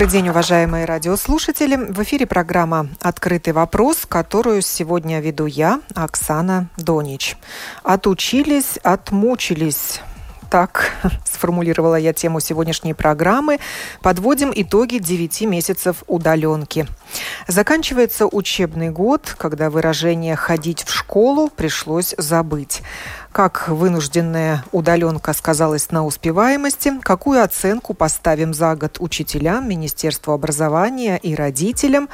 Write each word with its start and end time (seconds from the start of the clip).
Добрый 0.00 0.12
день, 0.12 0.30
уважаемые 0.30 0.86
радиослушатели. 0.86 1.76
В 1.76 2.02
эфире 2.04 2.26
программа 2.26 2.88
«Открытый 3.02 3.52
вопрос», 3.52 4.06
которую 4.08 4.62
сегодня 4.62 5.20
веду 5.20 5.44
я, 5.44 5.82
Оксана 5.94 6.70
Донич. 6.78 7.36
Отучились, 7.82 8.78
отмучились 8.82 10.00
так 10.50 10.90
сформулировала 11.24 11.94
я 11.94 12.12
тему 12.12 12.40
сегодняшней 12.40 12.92
программы. 12.92 13.58
Подводим 14.02 14.52
итоги 14.54 14.98
9 14.98 15.42
месяцев 15.42 16.04
удаленки. 16.06 16.86
Заканчивается 17.46 18.26
учебный 18.26 18.90
год, 18.90 19.34
когда 19.38 19.70
выражение 19.70 20.36
«ходить 20.36 20.82
в 20.82 20.92
школу» 20.92 21.48
пришлось 21.48 22.14
забыть. 22.18 22.82
Как 23.32 23.68
вынужденная 23.68 24.64
удаленка 24.72 25.32
сказалась 25.32 25.90
на 25.92 26.04
успеваемости, 26.04 27.00
какую 27.00 27.42
оценку 27.42 27.94
поставим 27.94 28.52
за 28.52 28.74
год 28.74 28.96
учителям, 28.98 29.68
Министерству 29.68 30.32
образования 30.32 31.16
и 31.16 31.34
родителям, 31.34 32.08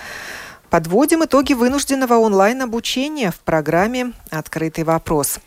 Подводим 0.68 1.24
итоги 1.24 1.52
вынужденного 1.52 2.14
онлайн-обучения 2.14 3.30
в 3.30 3.38
программе 3.38 4.12
«Открытый 4.30 4.82
вопрос». 4.82 5.38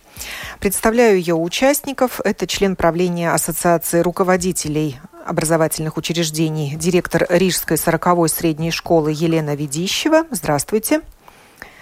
Представляю 0.60 1.18
ее 1.18 1.36
участников. 1.36 2.20
Это 2.24 2.48
член 2.48 2.76
правления 2.76 3.32
Ассоциации 3.32 4.02
руководителей 4.02 4.98
образовательных 5.26 5.98
учреждений, 5.98 6.76
директор 6.76 7.26
Рижской 7.30 7.78
40-й 7.78 8.30
средней 8.30 8.72
школы 8.72 9.12
Елена 9.14 9.56
Ведищева. 9.56 10.26
Здравствуйте. 10.32 11.02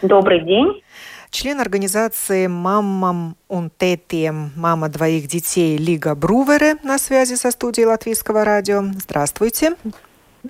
Добрый 0.02 0.42
день. 0.44 0.82
Член 1.30 1.60
организации 1.60 2.48
«Мамам 2.48 3.36
Унтетием. 3.48 4.52
Мама 4.56 4.90
двоих 4.90 5.28
детей» 5.28 5.78
Лига 5.78 6.16
Брувере 6.16 6.76
на 6.84 6.98
связи 6.98 7.36
со 7.36 7.52
студией 7.52 7.86
Латвийского 7.86 8.46
радио. 8.46 8.84
Здравствуйте. 8.98 9.76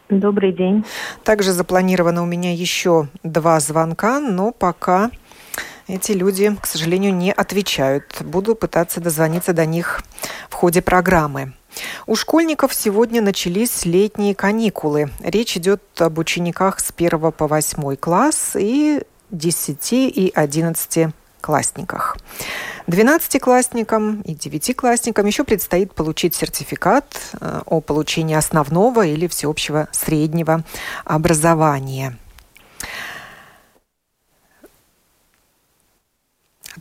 Добрый 0.09 0.53
день. 0.53 0.85
Также 1.23 1.51
запланировано 1.51 2.21
у 2.21 2.25
меня 2.25 2.53
еще 2.53 3.07
два 3.23 3.59
звонка, 3.59 4.19
но 4.19 4.51
пока 4.51 5.09
эти 5.87 6.11
люди, 6.11 6.55
к 6.61 6.65
сожалению, 6.65 7.13
не 7.13 7.31
отвечают. 7.31 8.21
Буду 8.21 8.55
пытаться 8.55 8.99
дозвониться 8.99 9.53
до 9.53 9.65
них 9.65 10.01
в 10.49 10.53
ходе 10.53 10.81
программы. 10.81 11.53
У 12.07 12.15
школьников 12.15 12.73
сегодня 12.73 13.21
начались 13.21 13.85
летние 13.85 14.35
каникулы. 14.35 15.11
Речь 15.19 15.57
идет 15.57 15.81
об 15.99 16.17
учениках 16.17 16.79
с 16.79 16.91
1 16.95 17.31
по 17.31 17.47
8 17.47 17.95
класс 17.95 18.55
и 18.55 19.01
10 19.31 19.93
и 19.93 20.31
11 20.33 21.13
классниках. 21.41 22.17
Двенадцатиклассникам 22.87 24.21
и 24.21 24.33
девятиклассникам 24.33 25.25
еще 25.25 25.43
предстоит 25.43 25.93
получить 25.93 26.35
сертификат 26.35 27.05
э, 27.39 27.61
о 27.65 27.81
получении 27.81 28.35
основного 28.35 29.05
или 29.05 29.27
всеобщего 29.27 29.87
среднего 29.91 30.63
образования. 31.05 32.17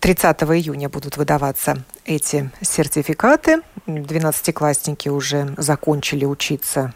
30 0.00 0.42
июня 0.42 0.88
будут 0.88 1.16
выдаваться 1.16 1.82
эти 2.04 2.50
сертификаты. 2.60 3.62
Двенадцатиклассники 3.86 5.08
уже 5.08 5.54
закончили 5.56 6.24
учиться 6.24 6.92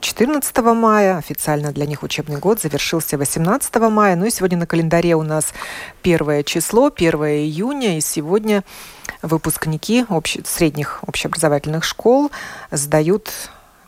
14 0.00 0.56
мая. 0.58 1.18
Официально 1.18 1.72
для 1.72 1.86
них 1.86 2.02
учебный 2.02 2.38
год 2.38 2.60
завершился 2.60 3.18
18 3.18 3.74
мая. 3.90 4.16
Ну 4.16 4.26
и 4.26 4.30
сегодня 4.30 4.58
на 4.58 4.66
календаре 4.66 5.14
у 5.14 5.22
нас 5.22 5.52
первое 6.02 6.42
число, 6.42 6.90
1 6.94 7.14
июня. 7.14 7.98
И 7.98 8.00
сегодня 8.00 8.64
выпускники 9.22 10.06
общ... 10.08 10.38
средних 10.44 11.00
общеобразовательных 11.06 11.84
школ 11.84 12.30
сдают, 12.70 13.30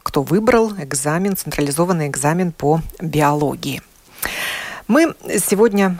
кто 0.02 0.22
выбрал 0.22 0.72
экзамен, 0.72 1.36
централизованный 1.36 2.08
экзамен 2.08 2.52
по 2.52 2.80
биологии. 3.00 3.82
Мы 4.86 5.14
сегодня 5.38 5.98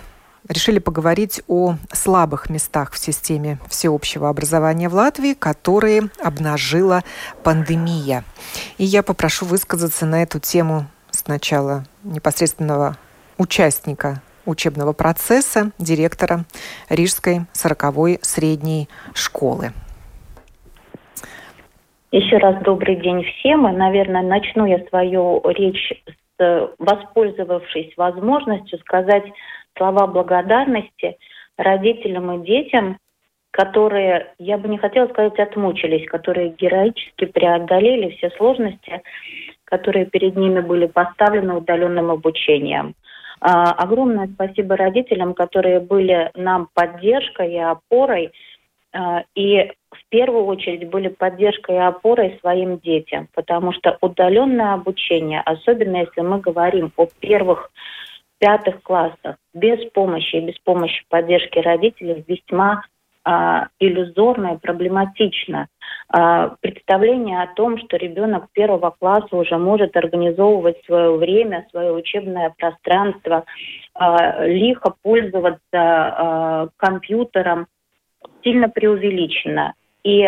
решили 0.51 0.81
поговорить 0.81 1.43
о 1.49 1.77
слабых 1.93 2.51
местах 2.51 2.93
в 2.93 2.99
системе 2.99 3.59
всеобщего 3.69 4.29
образования 4.29 4.89
в 4.89 4.95
Латвии, 4.95 5.35
которые 5.35 6.11
обнажила 6.23 7.03
пандемия. 7.43 8.25
И 8.77 8.85
я 8.85 9.03
попрошу 9.03 9.47
высказаться 9.47 10.05
на 10.05 10.23
эту 10.23 10.41
тему 10.41 10.87
сначала 11.11 11.85
непосредственного 12.03 12.97
участника 13.39 14.21
учебного 14.45 14.93
процесса, 14.93 15.71
директора 15.79 16.45
Рижской 16.89 17.43
40-й 17.55 18.19
средней 18.23 18.89
школы. 19.15 19.73
Еще 22.11 22.39
раз 22.39 22.61
добрый 22.65 22.97
день 22.97 23.23
всем. 23.23 23.69
И, 23.69 23.77
наверное, 23.77 24.23
начну 24.23 24.67
я 24.67 24.85
свою 24.89 25.41
речь, 25.45 25.93
с, 26.39 26.71
воспользовавшись 26.79 27.97
возможностью 27.97 28.81
сказать 28.81 29.25
слова 29.81 30.07
благодарности 30.07 31.17
родителям 31.57 32.31
и 32.33 32.47
детям, 32.47 32.99
которые, 33.51 34.35
я 34.39 34.59
бы 34.59 34.69
не 34.69 34.77
хотела 34.77 35.09
сказать, 35.09 35.39
отмучились, 35.39 36.07
которые 36.07 36.51
героически 36.51 37.25
преодолели 37.25 38.15
все 38.17 38.31
сложности, 38.37 39.03
которые 39.65 40.05
перед 40.05 40.37
ними 40.37 40.61
были 40.61 40.87
поставлены 40.87 41.55
удаленным 41.55 42.11
обучением. 42.11 42.95
А, 43.41 43.73
огромное 43.73 44.29
спасибо 44.35 44.77
родителям, 44.77 45.33
которые 45.33 45.81
были 45.81 46.31
нам 46.35 46.69
поддержкой 46.75 47.55
и 47.55 47.59
опорой, 47.59 48.33
а, 48.93 49.25
и 49.35 49.73
в 49.91 50.09
первую 50.11 50.45
очередь 50.45 50.91
были 50.91 51.09
поддержкой 51.09 51.77
и 51.77 51.79
опорой 51.79 52.39
своим 52.41 52.79
детям, 52.79 53.29
потому 53.35 53.73
что 53.73 53.97
удаленное 54.03 54.75
обучение, 54.75 55.41
особенно 55.41 55.97
если 55.97 56.21
мы 56.21 56.39
говорим 56.39 56.93
о 56.97 57.07
первых 57.21 57.71
пятых 58.41 58.83
классах 58.83 59.37
без 59.55 59.79
помощи 59.93 60.37
и 60.37 60.47
без 60.47 60.59
помощи 60.61 61.05
поддержки 61.09 61.59
родителей 61.59 62.25
весьма 62.27 62.83
а, 63.23 63.69
иллюзорно 63.79 64.55
и 64.55 64.59
проблематично. 64.59 65.69
А, 66.09 66.57
представление 66.61 67.43
о 67.43 67.55
том, 67.55 67.79
что 67.79 67.97
ребенок 67.97 68.47
первого 68.53 68.91
класса 68.99 69.37
уже 69.37 69.59
может 69.59 69.95
организовывать 69.97 70.83
свое 70.87 71.17
время, 71.17 71.67
свое 71.71 71.93
учебное 71.93 72.53
пространство, 72.59 73.45
а, 73.95 74.47
лихо 74.47 74.95
пользоваться 75.03 75.61
а, 75.73 76.69
компьютером, 76.79 77.67
сильно 78.43 78.71
преувеличено. 78.71 79.75
И 80.03 80.27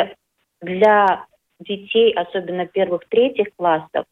для 0.61 1.25
детей, 1.61 2.13
особенно 2.13 2.67
первых, 2.67 3.09
третьих 3.09 3.49
классов, 3.57 4.05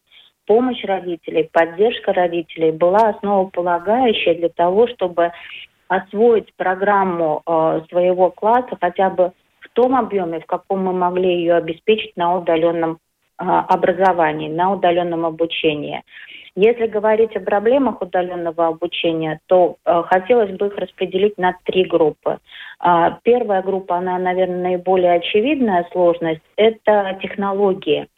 помощь 0.50 0.82
родителей, 0.82 1.49
поддержка 1.52 2.12
родителей 2.12 2.73
была 2.73 3.11
основополагающая 3.11 4.35
для 4.35 4.49
того, 4.49 4.88
чтобы 4.88 5.31
освоить 5.87 6.52
программу 6.56 7.41
э, 7.47 7.82
своего 7.88 8.32
класса 8.32 8.76
хотя 8.81 9.11
бы 9.11 9.31
в 9.61 9.69
том 9.75 9.94
объеме, 9.94 10.41
в 10.41 10.47
каком 10.47 10.85
мы 10.87 10.93
могли 10.93 11.37
ее 11.37 11.55
обеспечить 11.55 12.17
на 12.17 12.37
удаленном 12.37 12.99
э, 13.38 13.44
образовании, 13.44 14.49
на 14.49 14.73
удаленном 14.73 15.25
обучении. 15.25 16.02
Если 16.56 16.88
говорить 16.88 17.37
о 17.37 17.41
проблемах 17.41 18.02
удаленного 18.02 18.67
обучения, 18.67 19.38
то 19.47 19.76
э, 19.85 20.02
хотелось 20.08 20.50
бы 20.50 20.67
их 20.67 20.76
распределить 20.76 21.38
на 21.38 21.56
три 21.62 21.85
группы. 21.85 22.38
Э, 22.85 23.11
первая 23.23 23.62
группа, 23.62 23.99
она, 23.99 24.19
наверное, 24.19 24.62
наиболее 24.62 25.12
очевидная 25.12 25.87
сложность, 25.93 26.43
это 26.56 27.17
технологии. 27.23 28.08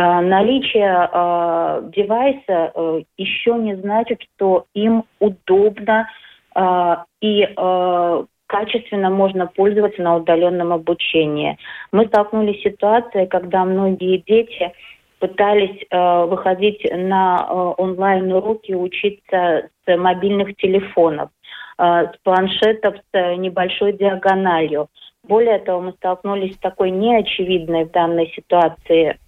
Наличие 0.00 1.08
э, 1.10 1.90
девайса 1.94 2.72
э, 2.74 3.02
еще 3.16 3.54
не 3.54 3.76
значит, 3.76 4.22
что 4.22 4.66
им 4.74 5.04
удобно 5.20 6.08
э, 6.54 6.96
и 7.22 7.42
э, 7.44 8.24
качественно 8.46 9.10
можно 9.10 9.46
пользоваться 9.46 10.02
на 10.02 10.16
удаленном 10.16 10.72
обучении. 10.72 11.58
Мы 11.92 12.06
столкнулись 12.06 12.60
с 12.60 12.64
ситуацией, 12.64 13.26
когда 13.26 13.64
многие 13.64 14.18
дети 14.18 14.72
пытались 15.18 15.82
э, 15.90 16.24
выходить 16.26 16.84
на 16.92 17.46
э, 17.48 17.52
онлайн-уроки, 17.78 18.72
учиться 18.72 19.68
с 19.86 19.96
мобильных 19.96 20.56
телефонов, 20.56 21.30
э, 21.78 21.82
с 21.82 22.18
планшетов 22.22 22.96
с 23.12 23.36
небольшой 23.36 23.94
диагональю. 23.94 24.88
Более 25.22 25.58
того, 25.58 25.80
мы 25.80 25.92
столкнулись 25.92 26.54
с 26.54 26.58
такой 26.58 26.90
неочевидной 26.90 27.86
в 27.86 27.90
данной 27.92 28.30
ситуации 28.36 29.18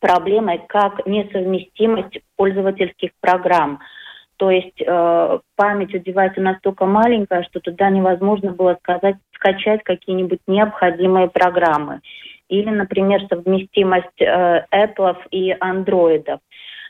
проблемой, 0.00 0.60
как 0.66 1.06
несовместимость 1.06 2.20
пользовательских 2.36 3.10
программ. 3.20 3.80
То 4.36 4.50
есть 4.50 4.80
э, 4.80 5.38
память 5.56 5.94
у 5.94 5.98
девайса 5.98 6.40
настолько 6.40 6.84
маленькая, 6.84 7.42
что 7.44 7.60
туда 7.60 7.88
невозможно 7.88 8.52
было 8.52 8.76
сказать, 8.82 9.16
скачать 9.34 9.82
какие-нибудь 9.82 10.40
необходимые 10.46 11.28
программы 11.28 12.00
или, 12.48 12.68
например, 12.70 13.22
совместимость 13.28 14.20
э, 14.20 14.64
Apple 14.72 15.16
и 15.30 15.52
Android. 15.52 16.38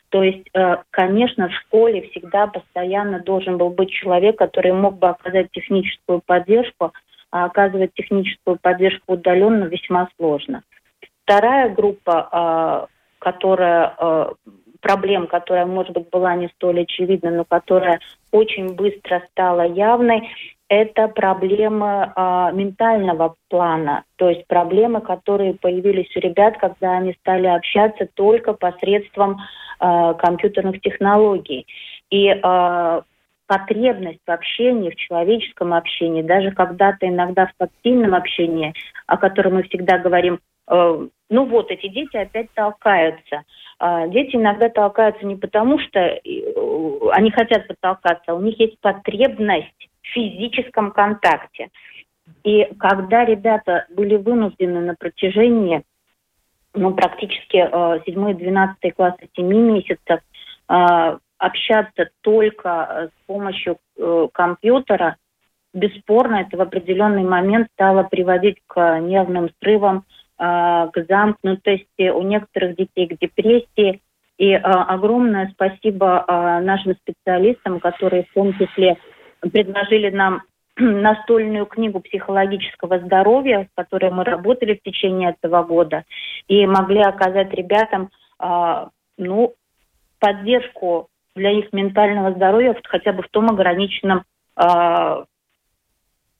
То 0.09 0.23
есть, 0.23 0.47
э, 0.53 0.77
конечно, 0.91 1.49
в 1.49 1.53
школе 1.53 2.09
всегда 2.09 2.47
постоянно 2.47 3.19
должен 3.19 3.57
был 3.57 3.69
быть 3.69 3.91
человек, 3.91 4.37
который 4.37 4.71
мог 4.71 4.97
бы 4.97 5.09
оказать 5.09 5.51
техническую 5.51 6.21
поддержку, 6.25 6.93
а 7.31 7.45
оказывать 7.45 7.93
техническую 7.93 8.57
поддержку 8.61 9.13
удаленно 9.13 9.65
весьма 9.65 10.07
сложно. 10.17 10.63
Вторая 11.23 11.69
группа, 11.69 12.87
э, 12.89 12.96
которая 13.19 13.95
э, 13.97 14.27
проблем, 14.81 15.27
которая, 15.27 15.65
может 15.65 15.93
быть, 15.93 16.09
была 16.09 16.35
не 16.35 16.47
столь 16.55 16.81
очевидна, 16.81 17.31
но 17.31 17.45
которая 17.45 17.99
очень 18.31 18.75
быстро 18.75 19.23
стала 19.31 19.65
явной, 19.65 20.29
это 20.69 21.07
проблемы 21.07 22.11
э, 22.13 22.49
ментального 22.53 23.35
плана, 23.49 24.03
то 24.17 24.29
есть 24.29 24.45
проблемы, 24.47 24.99
которые 25.01 25.53
появились 25.53 26.13
у 26.15 26.19
ребят, 26.19 26.57
когда 26.57 26.97
они 26.97 27.13
стали 27.21 27.47
общаться 27.47 28.07
только 28.13 28.53
посредством 28.53 29.37
э, 29.79 30.13
компьютерных 30.17 30.81
технологий. 30.81 31.65
И 32.09 32.27
э, 32.27 33.01
потребность 33.47 34.19
в 34.27 34.31
общении, 34.31 34.89
в 34.89 34.95
человеческом 34.95 35.73
общении, 35.73 36.21
даже 36.21 36.51
когда-то 36.51 37.07
иногда 37.07 37.47
в 37.47 37.53
тактильном 37.57 38.13
общении, 38.13 38.73
о 39.07 39.17
котором 39.17 39.55
мы 39.55 39.63
всегда 39.63 39.97
говорим, 39.97 40.39
ну 40.69 41.45
вот, 41.45 41.71
эти 41.71 41.87
дети 41.87 42.15
опять 42.17 42.51
толкаются. 42.53 43.43
Э, 43.79 44.07
дети 44.09 44.35
иногда 44.35 44.69
толкаются 44.69 45.25
не 45.25 45.35
потому, 45.35 45.79
что 45.79 45.99
э, 45.99 46.19
они 47.11 47.31
хотят 47.31 47.67
потолкаться, 47.67 48.31
а 48.31 48.35
у 48.35 48.41
них 48.41 48.59
есть 48.59 48.79
потребность 48.79 49.89
физическом 50.01 50.91
контакте. 50.91 51.69
И 52.43 52.65
когда 52.79 53.25
ребята 53.25 53.85
были 53.89 54.15
вынуждены 54.15 54.81
на 54.81 54.95
протяжении 54.95 55.83
ну, 56.73 56.93
практически 56.93 57.57
э, 57.57 57.99
7-12 58.07 58.91
класса 58.95 59.19
7 59.35 59.47
месяцев 59.47 60.19
э, 60.69 61.17
общаться 61.37 62.09
только 62.21 62.69
э, 62.69 63.07
с 63.07 63.25
помощью 63.25 63.77
э, 63.97 64.27
компьютера, 64.33 65.17
бесспорно 65.73 66.35
это 66.37 66.57
в 66.57 66.61
определенный 66.61 67.23
момент 67.23 67.67
стало 67.73 68.03
приводить 68.03 68.57
к 68.67 68.99
нервным 68.99 69.49
срывам, 69.59 69.97
э, 69.97 70.16
к 70.37 71.05
замкнутости, 71.09 72.09
у 72.09 72.21
некоторых 72.21 72.75
детей 72.75 73.07
к 73.07 73.19
депрессии. 73.19 74.01
И 74.37 74.51
э, 74.51 74.57
огромное 74.59 75.49
спасибо 75.53 76.23
э, 76.27 76.59
нашим 76.61 76.95
специалистам, 76.95 77.79
которые 77.79 78.23
в 78.23 78.33
том 78.33 78.53
числе 78.53 78.97
предложили 79.41 80.11
нам 80.11 80.43
настольную 80.77 81.65
книгу 81.65 81.99
психологического 82.01 82.99
здоровья, 82.99 83.67
с 83.71 83.75
которой 83.75 84.11
мы 84.11 84.23
работали 84.23 84.75
в 84.75 84.83
течение 84.83 85.31
этого 85.31 85.63
года, 85.63 86.03
и 86.47 86.67
могли 86.67 87.01
оказать 87.01 87.51
ребятам 87.51 88.09
э, 88.39 88.87
ну, 89.17 89.55
поддержку 90.19 91.09
для 91.35 91.51
их 91.51 91.73
ментального 91.73 92.33
здоровья 92.33 92.75
хотя 92.83 93.13
бы 93.13 93.23
в 93.23 93.29
том 93.29 93.49
ограниченном 93.49 94.23
э, 94.55 95.23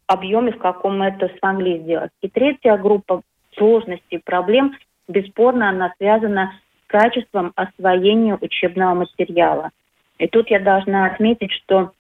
объеме, 0.08 0.52
в 0.52 0.60
каком 0.60 1.00
мы 1.00 1.08
это 1.08 1.32
смогли 1.40 1.80
сделать. 1.80 2.12
И 2.22 2.30
третья 2.30 2.78
группа 2.78 3.22
сложностей 3.58 4.20
проблем, 4.20 4.76
бесспорно, 5.08 5.70
она 5.70 5.94
связана 5.98 6.54
с 6.54 6.92
качеством 6.92 7.54
освоения 7.56 8.38
учебного 8.40 8.94
материала. 8.94 9.72
И 10.20 10.28
тут 10.28 10.50
я 10.50 10.60
должна 10.60 11.06
отметить, 11.06 11.52
что 11.52 11.92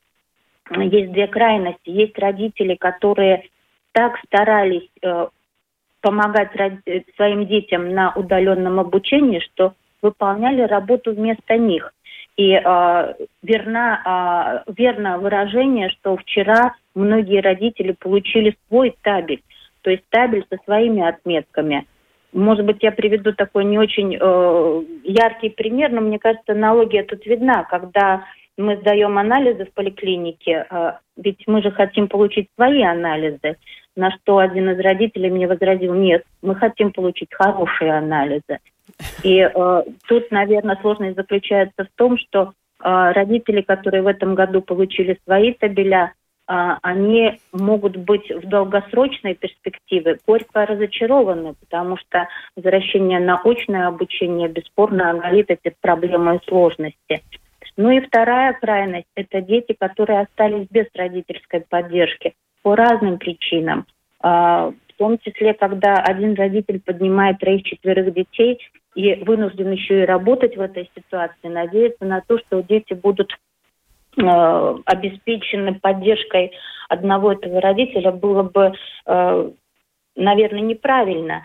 есть 0.71 1.11
две 1.11 1.27
крайности. 1.27 1.89
Есть 1.89 2.17
родители, 2.17 2.75
которые 2.75 3.43
так 3.91 4.17
старались 4.25 4.89
э, 5.01 5.27
помогать 6.01 6.51
своим 7.15 7.47
детям 7.47 7.93
на 7.93 8.13
удаленном 8.13 8.79
обучении, 8.79 9.39
что 9.39 9.73
выполняли 10.01 10.61
работу 10.61 11.13
вместо 11.13 11.57
них. 11.57 11.93
И 12.35 12.51
э, 12.53 13.13
верно, 13.41 14.63
э, 14.67 14.71
верно 14.75 15.17
выражение, 15.17 15.89
что 15.89 16.17
вчера 16.17 16.75
многие 16.93 17.41
родители 17.41 17.93
получили 17.93 18.55
свой 18.67 18.95
табель, 19.01 19.41
то 19.81 19.89
есть 19.89 20.03
табель 20.09 20.45
со 20.49 20.57
своими 20.63 21.07
отметками. 21.07 21.85
Может 22.33 22.65
быть, 22.65 22.77
я 22.81 22.91
приведу 22.91 23.33
такой 23.33 23.65
не 23.65 23.79
очень 23.79 24.15
э, 24.19 24.83
яркий 25.03 25.49
пример, 25.49 25.91
но 25.91 26.01
мне 26.01 26.19
кажется, 26.19 26.51
аналогия 26.51 27.03
тут 27.03 27.25
видна, 27.25 27.63
когда 27.63 28.25
мы 28.57 28.77
сдаем 28.77 29.17
анализы 29.17 29.65
в 29.65 29.73
поликлинике, 29.73 30.65
а, 30.69 30.99
ведь 31.15 31.43
мы 31.47 31.61
же 31.61 31.71
хотим 31.71 32.07
получить 32.07 32.49
свои 32.55 32.81
анализы, 32.81 33.57
на 33.95 34.11
что 34.11 34.39
один 34.39 34.69
из 34.71 34.79
родителей 34.79 35.29
мне 35.29 35.47
возразил, 35.47 35.93
нет, 35.93 36.23
мы 36.41 36.55
хотим 36.55 36.91
получить 36.91 37.29
хорошие 37.31 37.93
анализы. 37.93 38.59
И 39.23 39.39
э, 39.39 39.83
тут, 40.07 40.31
наверное, 40.31 40.77
сложность 40.81 41.15
заключается 41.15 41.85
в 41.85 41.89
том, 41.95 42.17
что 42.17 42.53
э, 42.83 43.11
родители, 43.11 43.61
которые 43.61 44.01
в 44.01 44.07
этом 44.07 44.33
году 44.33 44.61
получили 44.61 45.19
свои 45.25 45.53
табеля, 45.53 46.13
э, 46.13 46.16
они 46.47 47.39
могут 47.51 47.97
быть 47.97 48.29
в 48.31 48.47
долгосрочной 48.47 49.35
перспективе 49.35 50.17
горько 50.25 50.65
разочарованы, 50.65 51.55
потому 51.59 51.97
что 51.97 52.27
возвращение 52.55 53.19
на 53.19 53.35
очное 53.43 53.87
обучение 53.87 54.47
бесспорно 54.47 55.11
оголит 55.11 55.51
эти 55.51 55.75
проблемы 55.81 56.37
и 56.37 56.47
сложности. 56.47 57.21
Ну 57.75 57.91
и 57.91 57.99
вторая 57.99 58.53
крайность– 58.53 59.07
это 59.15 59.41
дети, 59.41 59.75
которые 59.79 60.21
остались 60.21 60.67
без 60.69 60.87
родительской 60.95 61.61
поддержки 61.61 62.33
по 62.63 62.75
разным 62.75 63.19
причинам. 63.19 63.85
А, 64.19 64.71
в 64.71 64.97
том 64.97 65.19
числе, 65.19 65.53
когда 65.53 65.95
один 65.95 66.33
родитель 66.33 66.79
поднимает 66.79 67.39
троих-четверых 67.39 68.13
детей 68.13 68.59
и 68.95 69.15
вынужден 69.23 69.71
еще 69.71 70.01
и 70.01 70.05
работать 70.05 70.57
в 70.57 70.61
этой 70.61 70.89
ситуации, 70.95 71.49
надеяться 71.49 72.03
на 72.05 72.21
то, 72.21 72.39
что 72.39 72.63
дети 72.63 72.93
будут 72.93 73.37
обеспечены 74.17 75.75
поддержкой 75.75 76.51
одного 76.89 77.33
этого 77.33 77.61
родителя, 77.61 78.11
было 78.11 78.43
бы, 78.43 78.73
э, 79.05 79.51
наверное, 80.15 80.61
неправильно. 80.61 81.43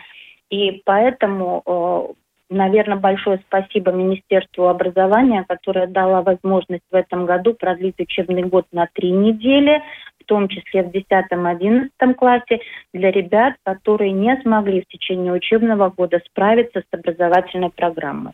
И 0.50 0.82
поэтому 0.84 1.62
э, 1.66 2.12
Наверное, 2.52 2.98
большое 2.98 3.40
спасибо 3.46 3.92
Министерству 3.92 4.68
образования, 4.68 5.46
которое 5.48 5.86
дало 5.86 6.20
возможность 6.20 6.84
в 6.90 6.94
этом 6.94 7.24
году 7.24 7.54
продлить 7.54 7.98
учебный 7.98 8.42
год 8.42 8.66
на 8.72 8.88
три 8.92 9.10
недели, 9.10 9.82
в 10.20 10.24
том 10.26 10.48
числе 10.48 10.82
в 10.82 10.90
10-11 10.90 11.88
классе, 12.14 12.60
для 12.92 13.10
ребят, 13.10 13.54
которые 13.64 14.12
не 14.12 14.38
смогли 14.42 14.82
в 14.82 14.86
течение 14.86 15.32
учебного 15.32 15.88
года 15.88 16.20
справиться 16.26 16.80
с 16.80 16.94
образовательной 16.94 17.70
программой. 17.70 18.32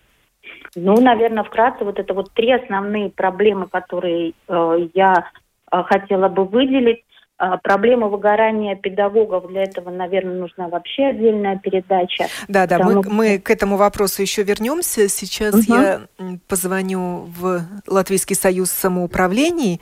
Ну, 0.74 1.00
наверное, 1.00 1.44
вкратце 1.44 1.84
вот 1.84 1.98
это 1.98 2.14
вот 2.14 2.32
три 2.32 2.52
основные 2.52 3.10
проблемы, 3.10 3.68
которые 3.68 4.32
э, 4.48 4.88
я 4.94 5.24
э, 5.70 5.82
хотела 5.84 6.28
бы 6.28 6.44
выделить. 6.44 7.04
А, 7.40 7.56
проблема 7.56 8.08
выгорания 8.08 8.74
педагогов, 8.74 9.46
для 9.46 9.62
этого, 9.62 9.90
наверное, 9.90 10.34
нужна 10.34 10.68
вообще 10.68 11.06
отдельная 11.06 11.56
передача. 11.56 12.26
Да, 12.48 12.66
да, 12.66 12.80
мы, 12.80 13.00
мы 13.02 13.38
к 13.38 13.48
этому 13.50 13.76
вопросу 13.76 14.22
еще 14.22 14.42
вернемся. 14.42 15.08
Сейчас 15.08 15.54
угу. 15.54 15.62
я 15.68 16.00
позвоню 16.48 17.28
в 17.38 17.62
Латвийский 17.86 18.34
союз 18.34 18.72
самоуправлений. 18.72 19.80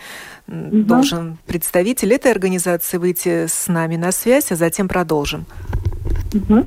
Угу. 0.48 0.82
Должен 0.82 1.38
представитель 1.46 2.12
этой 2.12 2.30
организации 2.30 2.98
выйти 2.98 3.46
с 3.46 3.68
нами 3.68 3.96
на 3.96 4.12
связь, 4.12 4.52
а 4.52 4.56
затем 4.56 4.86
продолжим. 4.86 5.46
Угу. 6.34 6.66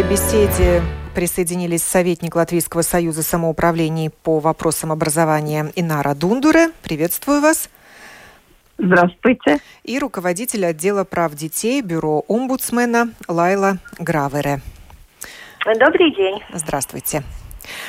Нашей 0.00 0.10
беседе 0.10 0.82
присоединились 1.14 1.82
советник 1.82 2.34
Латвийского 2.34 2.82
союза 2.82 3.22
самоуправлений 3.22 4.10
по 4.10 4.38
вопросам 4.38 4.92
образования 4.92 5.72
Инара 5.76 6.14
Дундуре. 6.14 6.70
Приветствую 6.82 7.40
вас. 7.40 7.68
Здравствуйте. 8.78 9.58
И 9.84 9.98
руководитель 9.98 10.64
отдела 10.64 11.04
прав 11.04 11.34
детей 11.34 11.82
Бюро 11.82 12.24
омбудсмена 12.28 13.10
Лайла 13.28 13.78
Гравере. 13.98 14.60
Добрый 15.64 16.14
день. 16.14 16.40
Здравствуйте. 16.54 17.22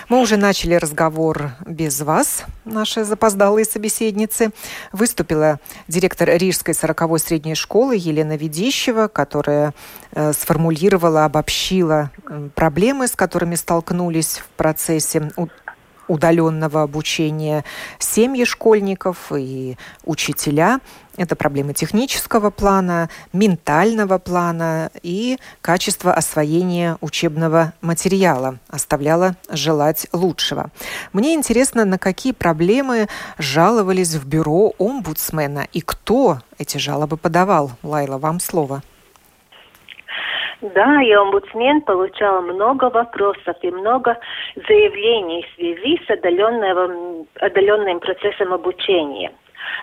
Мы 0.10 0.20
уже 0.20 0.38
начали 0.38 0.76
разговор 0.76 1.52
без 1.66 2.02
вас, 2.02 2.44
наши 2.66 3.04
запоздалые 3.04 3.66
собеседницы. 3.66 4.52
Выступила 4.92 5.60
директор 5.88 6.30
Рижской 6.30 6.74
40-й 6.74 7.20
средней 7.20 7.56
школы 7.56 7.96
Елена 7.98 8.36
Ведищева, 8.36 9.08
которая 9.08 9.74
э, 10.12 10.34
сформулировала, 10.34 11.26
обобщила 11.26 12.12
проблемы, 12.56 13.08
с 13.08 13.16
которыми 13.16 13.56
столкнулись 13.56 14.38
в 14.38 14.48
процессе 14.58 15.32
удаленного 16.12 16.84
обучения 16.84 17.64
семьи 17.98 18.44
школьников 18.44 19.32
и 19.32 19.78
учителя. 20.04 20.82
Это 21.18 21.36
проблемы 21.36 21.74
технического 21.74 22.52
плана, 22.52 23.10
ментального 23.34 24.18
плана 24.18 24.90
и 25.04 25.38
качество 25.62 26.14
освоения 26.14 26.98
учебного 27.02 27.74
материала 27.82 28.60
оставляло 28.70 29.36
желать 29.50 30.08
лучшего. 30.14 30.70
Мне 31.12 31.34
интересно, 31.34 31.84
на 31.84 31.98
какие 31.98 32.32
проблемы 32.32 33.08
жаловались 33.38 34.16
в 34.16 34.28
бюро 34.28 34.72
омбудсмена 34.80 35.68
и 35.74 35.82
кто 35.82 36.38
эти 36.58 36.78
жалобы 36.78 37.18
подавал. 37.18 37.72
Лайла, 37.84 38.18
вам 38.18 38.40
слово. 38.40 38.82
Да, 40.62 41.02
и 41.02 41.12
омбудсмен 41.12 41.82
получал 41.82 42.42
много 42.44 42.90
вопросов 42.90 43.58
и 43.64 43.72
много 43.72 44.18
заявлений 44.56 45.44
в 45.44 45.56
связи 45.56 46.00
с 46.06 46.10
отдаленным, 46.10 47.26
отдаленным 47.40 48.00
процессом 48.00 48.54
обучения. 48.54 49.32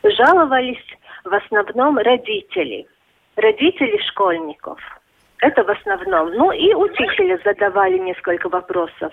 Жаловались 0.05 0.85
в 1.25 1.33
основном 1.35 1.99
родители, 1.99 2.87
родители 3.37 3.99
школьников. 4.09 4.79
Это 5.41 5.63
в 5.63 5.71
основном. 5.71 6.31
Ну 6.33 6.53
и 6.53 6.75
учителя 6.75 7.39
задавали 7.45 7.99
несколько 7.99 8.49
вопросов. 8.49 9.13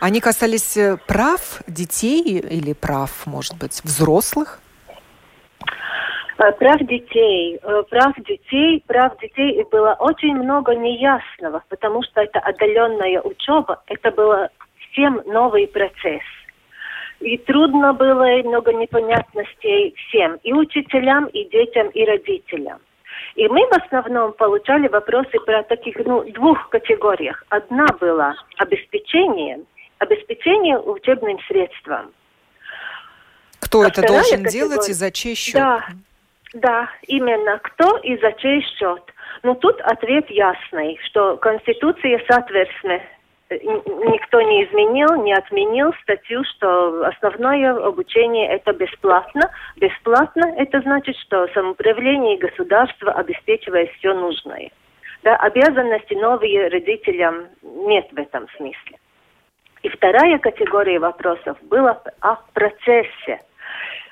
Они 0.00 0.20
касались 0.20 0.76
э, 0.76 0.98
прав 1.06 1.62
детей 1.66 2.38
или 2.38 2.74
прав, 2.74 3.26
может 3.26 3.58
быть, 3.58 3.80
взрослых? 3.82 4.60
Э, 6.36 6.52
прав 6.52 6.80
детей, 6.80 7.58
э, 7.62 7.82
прав 7.88 8.14
детей, 8.16 8.82
прав 8.86 9.18
детей 9.20 9.64
было 9.70 9.96
очень 10.00 10.34
много 10.34 10.74
неясного, 10.74 11.62
потому 11.68 12.02
что 12.02 12.20
это 12.20 12.40
отдаленная 12.40 13.22
учеба, 13.22 13.82
это 13.86 14.10
было 14.10 14.50
всем 14.90 15.22
новый 15.26 15.66
процесс. 15.66 16.22
И 17.24 17.38
трудно 17.38 17.94
было, 17.94 18.34
и 18.34 18.42
много 18.42 18.74
непонятностей 18.74 19.94
всем, 19.96 20.36
и 20.42 20.52
учителям, 20.52 21.24
и 21.28 21.48
детям, 21.48 21.88
и 21.88 22.04
родителям. 22.04 22.80
И 23.34 23.48
мы 23.48 23.66
в 23.66 23.72
основном 23.72 24.34
получали 24.34 24.88
вопросы 24.88 25.40
про 25.46 25.62
таких 25.62 25.96
ну, 26.04 26.22
двух 26.32 26.68
категориях. 26.68 27.42
Одна 27.48 27.86
была 27.98 28.34
обеспечение, 28.58 29.60
обеспечение 29.98 30.78
учебным 30.78 31.38
средством. 31.48 32.12
Кто 33.58 33.80
а 33.80 33.88
это 33.88 34.02
должен 34.02 34.44
категория... 34.44 34.50
делать 34.50 34.88
и 34.90 34.92
за 34.92 35.10
чей 35.10 35.34
счет? 35.34 35.54
Да, 35.54 35.86
да, 36.52 36.90
именно. 37.06 37.58
Кто 37.62 37.96
и 37.96 38.18
за 38.18 38.32
чей 38.32 38.60
счет? 38.60 39.02
Но 39.42 39.54
тут 39.54 39.80
ответ 39.80 40.28
ясный, 40.28 40.98
что 41.06 41.38
Конституция 41.38 42.22
соответственно 42.28 43.00
никто 43.50 44.40
не 44.40 44.64
изменил, 44.64 45.22
не 45.22 45.32
отменил 45.32 45.92
статью, 46.02 46.42
что 46.44 47.06
основное 47.06 47.74
обучение 47.86 48.48
это 48.48 48.72
бесплатно. 48.72 49.50
Бесплатно 49.76 50.54
это 50.56 50.80
значит, 50.80 51.16
что 51.16 51.46
самоуправление 51.48 52.36
и 52.36 52.40
государство 52.40 53.12
обеспечивает 53.12 53.90
все 53.92 54.14
нужное. 54.14 54.70
Да, 55.22 55.36
обязанности 55.36 56.14
новые 56.14 56.68
родителям 56.68 57.46
нет 57.62 58.06
в 58.12 58.18
этом 58.18 58.46
смысле. 58.56 58.98
И 59.82 59.88
вторая 59.88 60.38
категория 60.38 60.98
вопросов 60.98 61.58
была 61.62 62.00
о 62.20 62.36
процессе 62.52 63.40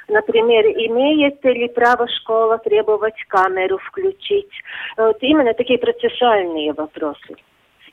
Например, 0.09 0.67
имеет 0.67 1.43
ли 1.45 1.69
право 1.69 2.07
школа 2.09 2.59
требовать 2.59 3.19
камеру 3.29 3.79
включить? 3.79 4.51
Вот 4.97 5.17
именно 5.21 5.55
такие 5.55 5.79
процессуальные 5.79 6.73
вопросы. 6.73 7.37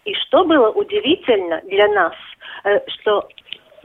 И 0.06 0.14
что 0.16 0.46
было 0.46 0.70
удивительно 0.70 1.62
для 1.66 1.88
нас, 1.90 2.14
э, 2.64 2.80
что 2.88 3.28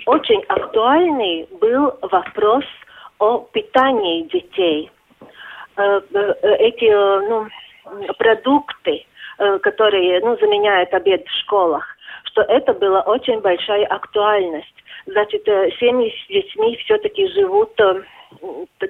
очень 0.06 0.42
актуальный 0.49 1.47
был 1.61 1.92
вопрос 2.02 2.64
о 3.18 3.38
питании 3.52 4.23
детей. 4.23 4.90
Э, 5.76 6.00
э, 6.12 6.35
эти 6.59 6.90
ну, 7.28 7.49
продукты, 8.18 9.04
которые 9.62 10.21
ну, 10.21 10.37
заменяют 10.37 10.94
обед 10.94 11.26
в 11.26 11.40
школах, 11.40 11.85
что 12.25 12.42
это 12.42 12.73
была 12.73 13.00
очень 13.00 13.40
большая 13.40 13.85
актуальность. 13.87 14.75
Значит, 15.06 15.44
семьи 15.80 16.11
с 16.11 16.28
детьми 16.28 16.76
все-таки 16.85 17.26
живут 17.33 17.73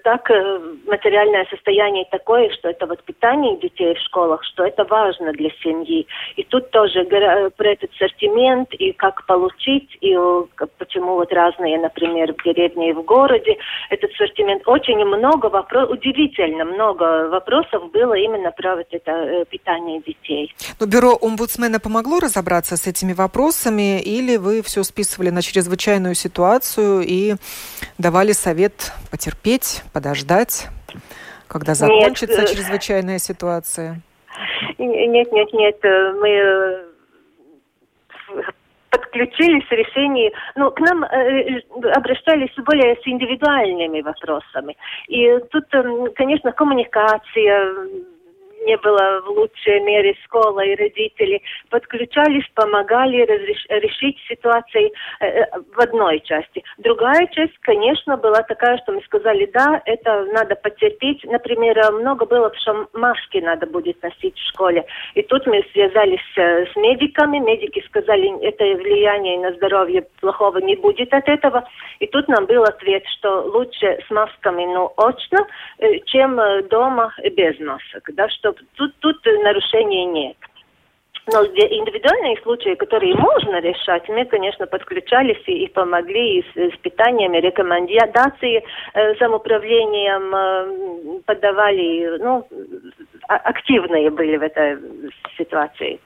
так 0.05 0.31
э, 0.31 0.61
материальное 0.87 1.47
состояние 1.51 2.05
такое, 2.11 2.51
что 2.51 2.69
это 2.69 2.87
вот 2.87 3.03
питание 3.05 3.59
детей 3.59 3.95
в 3.95 3.99
школах, 4.01 4.45
что 4.45 4.65
это 4.65 4.85
важно 4.85 5.33
для 5.33 5.51
семьи. 5.63 6.07
И 6.37 6.45
тут 6.45 6.71
тоже 6.71 7.05
про 7.05 7.71
этот 7.71 7.91
ассортимент 7.95 8.73
и 8.75 8.93
как 8.93 9.25
получить, 9.27 9.97
и 10.01 10.17
почему 10.79 11.15
вот 11.15 11.33
разные, 11.33 11.79
например, 11.79 12.35
в 12.35 12.43
деревне 12.45 12.91
и 12.91 12.93
в 12.93 13.03
городе, 13.03 13.57
этот 13.91 14.11
ассортимент. 14.13 14.63
Очень 14.67 15.05
много 15.05 15.47
вопросов, 15.47 15.91
удивительно 15.91 16.65
много 16.65 17.29
вопросов 17.29 17.91
было 17.93 18.15
именно 18.15 18.51
про 18.51 18.77
вот 18.77 18.87
это 18.91 19.11
э, 19.11 19.45
питание 19.47 20.01
детей. 20.01 20.55
Но 20.81 20.87
бюро 20.87 21.17
омбудсмена 21.21 21.81
помогло 21.81 22.21
разобраться 22.21 22.77
с 22.77 22.87
этими 22.87 23.13
вопросами, 23.13 24.01
или 24.01 24.37
вы 24.37 24.63
все 24.63 24.83
списывали 24.83 25.31
на 25.31 25.43
чрезвычайную 25.43 26.15
ситуацию 26.15 27.03
и 27.07 27.35
давали 27.99 28.33
совет 28.33 28.93
потерпеть, 29.35 29.83
подождать, 29.93 30.69
когда 31.49 31.75
закончится 31.75 32.41
нет. 32.41 32.51
Чрезвычайная 32.51 33.19
ситуация? 33.19 34.01
Нет, 34.79 35.33
нет, 35.33 35.53
нет. 35.53 35.79
Мы 35.83 36.85
подключились 38.91 39.65
в 39.65 39.73
решении, 39.73 40.33
ну, 40.55 40.71
к 40.71 40.81
нам 40.81 41.05
э, 41.05 41.61
обращались 41.95 42.55
более 42.65 42.97
с 42.97 43.07
индивидуальными 43.07 44.01
вопросами. 44.03 44.77
И 45.09 45.39
тут, 45.51 45.65
э, 45.73 45.83
конечно, 46.15 46.53
коммуникация, 46.53 47.75
не 48.65 48.77
было 48.77 49.21
в 49.23 49.29
лучшей 49.29 49.81
мере 49.81 50.15
школа 50.25 50.61
и 50.61 50.75
родители, 50.75 51.43
подключались, 51.71 52.45
помогали 52.55 53.23
разреш, 53.23 53.65
решить 53.69 54.19
ситуации 54.29 54.93
э, 55.21 55.27
э, 55.27 55.47
в 55.75 55.81
одной 55.81 56.21
части. 56.21 56.63
Другая 56.79 57.27
часть, 57.29 57.57
конечно, 57.61 58.17
была 58.17 58.43
такая, 58.43 58.79
что 58.79 58.93
мы 58.93 59.03
сказали, 59.03 59.47
да, 59.53 59.83
это 59.85 60.25
надо 60.33 60.55
потерпеть. 60.57 61.25
Например, 61.25 61.93
много 61.93 62.27
было, 62.27 62.53
что 62.61 62.89
маски 62.93 63.39
надо 63.39 63.67
будет 63.67 64.03
носить 64.03 64.37
в 64.37 64.49
школе. 64.49 64.85
И 65.15 65.23
тут 65.23 65.47
мы 65.47 65.65
связались 65.73 66.21
с, 66.35 66.73
с 66.73 66.77
медиками, 66.77 67.39
медики 67.39 67.85
сказали, 67.87 68.41
это 68.43 68.65
влияние 68.65 69.39
на 69.39 69.53
здоровье 69.53 70.07
плохого 70.21 70.59
не 70.59 70.77
будет 70.77 71.13
от 71.13 71.29
этого. 71.29 71.67
И 72.01 72.07
тут 72.07 72.29
нам 72.29 72.47
был 72.47 72.63
ответ, 72.65 73.05
что 73.19 73.43
лучше 73.43 73.99
с 74.07 74.11
масками, 74.11 74.65
но 74.67 74.93
очно, 74.97 75.47
э, 75.79 75.99
чем 76.07 76.39
э, 76.41 76.63
дома 76.63 77.13
без 77.37 77.59
масок. 77.61 78.09
Да, 78.15 78.29
что 78.29 78.54
тут, 78.75 78.95
тут 79.01 79.17
нарушений 79.43 80.05
нет. 80.07 80.37
Но 81.27 81.43
индивидуальные 81.43 82.37
случаи, 82.43 82.75
которые 82.75 83.15
можно 83.15 83.59
решать, 83.61 84.07
мы, 84.09 84.27
конечно, 84.27 84.67
подключались 84.67 85.43
и, 85.47 85.65
и 85.65 85.69
помогли 85.69 86.41
и 86.41 86.43
с, 86.43 86.75
с 86.75 86.77
питанием, 86.79 87.33
и 87.33 87.41
рекомендации 87.41 88.63
э, 88.93 89.15
самоуправлением 89.17 90.35
э, 90.35 91.21
подавали, 91.25 92.19
ну, 92.19 92.47
а, 93.27 93.37
активные 93.37 94.11
были 94.11 94.37
в 94.37 94.43
этой 94.43 94.79
ситуации. 95.39 95.99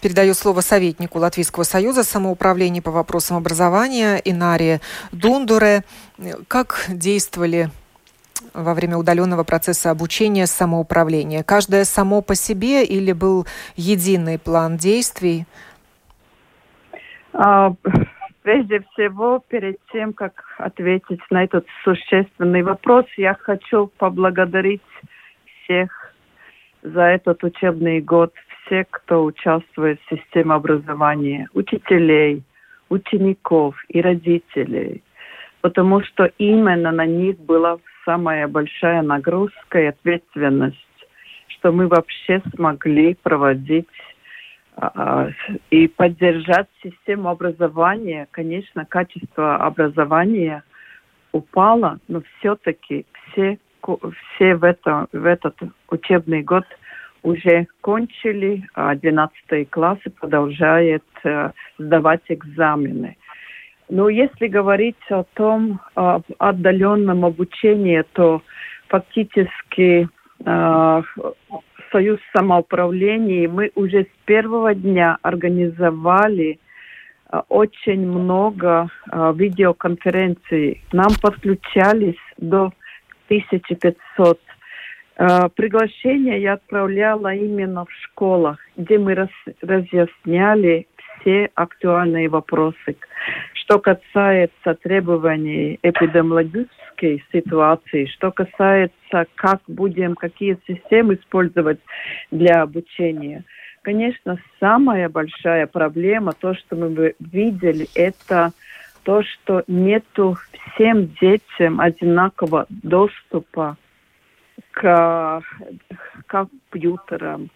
Передаю 0.00 0.34
слово 0.34 0.60
советнику 0.60 1.18
Латвийского 1.18 1.64
союза 1.64 2.04
самоуправления 2.04 2.82
по 2.82 2.92
вопросам 2.92 3.38
образования 3.38 4.20
Инаре 4.24 4.80
Дундуре. 5.10 5.82
Как 6.46 6.84
действовали 6.88 7.70
во 8.54 8.74
время 8.74 8.96
удаленного 8.96 9.44
процесса 9.44 9.90
обучения 9.90 10.46
самоуправления? 10.46 11.42
Каждое 11.42 11.84
само 11.84 12.22
по 12.22 12.34
себе 12.34 12.84
или 12.84 13.12
был 13.12 13.46
единый 13.76 14.38
план 14.38 14.76
действий? 14.76 15.46
А, 17.32 17.72
прежде 18.42 18.80
всего, 18.92 19.42
перед 19.48 19.78
тем, 19.92 20.12
как 20.12 20.44
ответить 20.58 21.20
на 21.30 21.44
этот 21.44 21.66
существенный 21.84 22.62
вопрос, 22.62 23.04
я 23.16 23.34
хочу 23.34 23.88
поблагодарить 23.98 24.82
всех 25.62 25.90
за 26.82 27.02
этот 27.02 27.42
учебный 27.44 28.00
год, 28.00 28.32
все, 28.64 28.86
кто 28.90 29.24
участвует 29.24 30.00
в 30.00 30.14
системе 30.14 30.54
образования, 30.54 31.48
учителей, 31.52 32.42
учеников 32.88 33.74
и 33.88 34.00
родителей, 34.00 35.02
потому 35.60 36.02
что 36.02 36.30
именно 36.38 36.92
на 36.92 37.06
них 37.06 37.38
была 37.38 37.78
самая 38.06 38.48
большая 38.48 39.02
нагрузка 39.02 39.80
и 39.80 39.86
ответственность, 39.86 40.76
что 41.48 41.72
мы 41.72 41.88
вообще 41.88 42.40
смогли 42.54 43.14
проводить 43.14 43.88
а, 44.76 45.28
и 45.70 45.88
поддержать 45.88 46.68
систему 46.82 47.28
образования. 47.28 48.28
Конечно, 48.30 48.86
качество 48.86 49.56
образования 49.56 50.62
упало, 51.32 51.98
но 52.08 52.22
все-таки 52.38 53.04
все, 53.32 53.58
все 53.82 54.54
в, 54.54 54.64
это, 54.64 55.08
в 55.12 55.26
этот 55.26 55.56
учебный 55.90 56.42
год– 56.42 56.64
уже 57.26 57.66
кончили, 57.80 58.64
а 58.74 58.94
12 58.94 59.68
классы 59.68 60.10
продолжают 60.10 61.02
э, 61.24 61.50
сдавать 61.76 62.22
экзамены. 62.28 63.16
Но 63.88 64.08
если 64.08 64.48
говорить 64.48 64.96
о 65.10 65.24
том, 65.34 65.80
об 65.94 66.22
отдаленном 66.38 67.24
обучении, 67.24 68.02
то 68.12 68.42
фактически 68.88 70.08
э, 70.44 71.02
Союз 71.92 72.18
самоуправления 72.36 73.48
мы 73.48 73.70
уже 73.74 74.02
с 74.02 74.26
первого 74.26 74.74
дня 74.74 75.18
организовали 75.22 76.58
э, 77.30 77.40
очень 77.48 78.06
много 78.06 78.88
э, 79.10 79.32
видеоконференций. 79.36 80.82
Нам 80.92 81.10
подключались 81.22 82.18
до 82.38 82.72
1500 83.28 84.40
Э, 85.18 85.48
приглашение 85.54 86.42
я 86.42 86.54
отправляла 86.54 87.34
именно 87.34 87.84
в 87.86 87.92
школах, 88.04 88.58
где 88.76 88.98
мы 88.98 89.14
раз, 89.14 89.30
разъясняли 89.62 90.86
все 91.26 91.50
актуальные 91.54 92.28
вопросы. 92.28 92.96
Что 93.54 93.80
касается 93.80 94.74
требований 94.80 95.78
эпидемиологической 95.82 97.24
ситуации, 97.32 98.06
что 98.06 98.30
касается, 98.30 99.26
как 99.34 99.60
будем, 99.66 100.14
какие 100.14 100.56
системы 100.68 101.14
использовать 101.14 101.80
для 102.30 102.62
обучения. 102.62 103.42
Конечно, 103.82 104.38
самая 104.60 105.08
большая 105.08 105.66
проблема, 105.66 106.32
то, 106.32 106.54
что 106.54 106.76
мы 106.76 107.14
видели, 107.18 107.88
это 107.94 108.52
то, 109.02 109.22
что 109.22 109.64
нету 109.66 110.36
всем 110.74 111.08
детям 111.20 111.80
одинакового 111.80 112.66
доступа 112.68 113.76
к 114.72 115.42
компьютерам, 116.26 117.50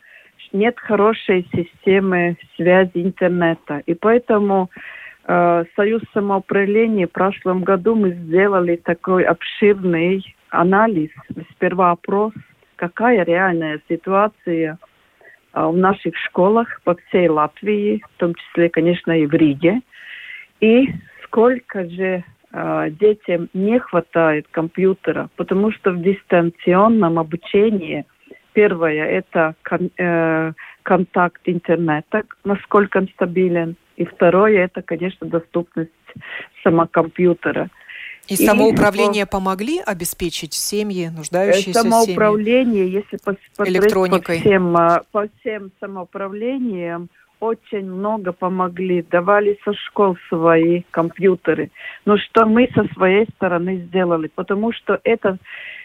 нет 0.52 0.78
хорошей 0.78 1.46
системы 1.54 2.36
связи 2.56 2.90
интернета. 2.94 3.82
И 3.86 3.94
поэтому 3.94 4.70
э, 5.24 5.64
Союз 5.76 6.02
самоуправления 6.12 7.06
в 7.06 7.12
прошлом 7.12 7.62
году 7.62 7.94
мы 7.94 8.10
сделали 8.10 8.76
такой 8.76 9.24
обширный 9.24 10.24
анализ, 10.50 11.10
сперва 11.52 11.92
опрос, 11.92 12.32
какая 12.76 13.24
реальная 13.24 13.80
ситуация 13.88 14.78
э, 15.52 15.66
в 15.66 15.76
наших 15.76 16.16
школах 16.16 16.80
по 16.84 16.94
всей 16.94 17.28
Латвии, 17.28 18.02
в 18.16 18.18
том 18.18 18.34
числе, 18.34 18.68
конечно, 18.68 19.12
и 19.12 19.26
в 19.26 19.32
Риге, 19.32 19.80
и 20.60 20.88
сколько 21.24 21.88
же 21.88 22.24
э, 22.52 22.90
детям 22.90 23.48
не 23.54 23.78
хватает 23.78 24.46
компьютера, 24.50 25.28
потому 25.36 25.72
что 25.72 25.92
в 25.92 26.02
дистанционном 26.02 27.18
обучении 27.18 28.04
первое 28.52 29.04
это 29.04 29.54
кон, 29.62 29.90
э, 29.98 30.52
контакт 30.82 31.40
интернета, 31.44 32.24
насколько 32.44 32.98
он 32.98 33.08
стабилен, 33.08 33.76
и 33.96 34.04
второе 34.04 34.64
это, 34.64 34.82
конечно, 34.82 35.26
доступность 35.26 35.90
самокомпьютера. 36.62 37.68
И, 38.28 38.34
и 38.34 38.36
самоуправление 38.36 39.26
по... 39.26 39.38
помогли 39.38 39.80
обеспечить 39.84 40.54
семьи, 40.54 41.08
нуждающиеся 41.08 41.82
самоуправление, 41.82 42.86
семьи? 42.86 43.02
если 43.02 43.16
посмотреть. 43.16 44.24
По 44.24 44.32
всем, 44.34 44.76
э, 44.76 45.02
по 45.10 45.28
всем 45.40 45.72
самоуправлениям, 45.80 47.08
очень 47.40 47.90
много 47.90 48.32
помогли, 48.32 49.02
давали 49.02 49.58
со 49.64 49.72
школ 49.72 50.16
свои 50.28 50.82
компьютеры. 50.90 51.70
Но 52.04 52.18
что 52.18 52.46
мы 52.46 52.68
со 52.74 52.84
своей 52.94 53.26
стороны 53.36 53.78
сделали? 53.88 54.30
Потому 54.34 54.72
что 54.72 55.00
это, 55.04 55.38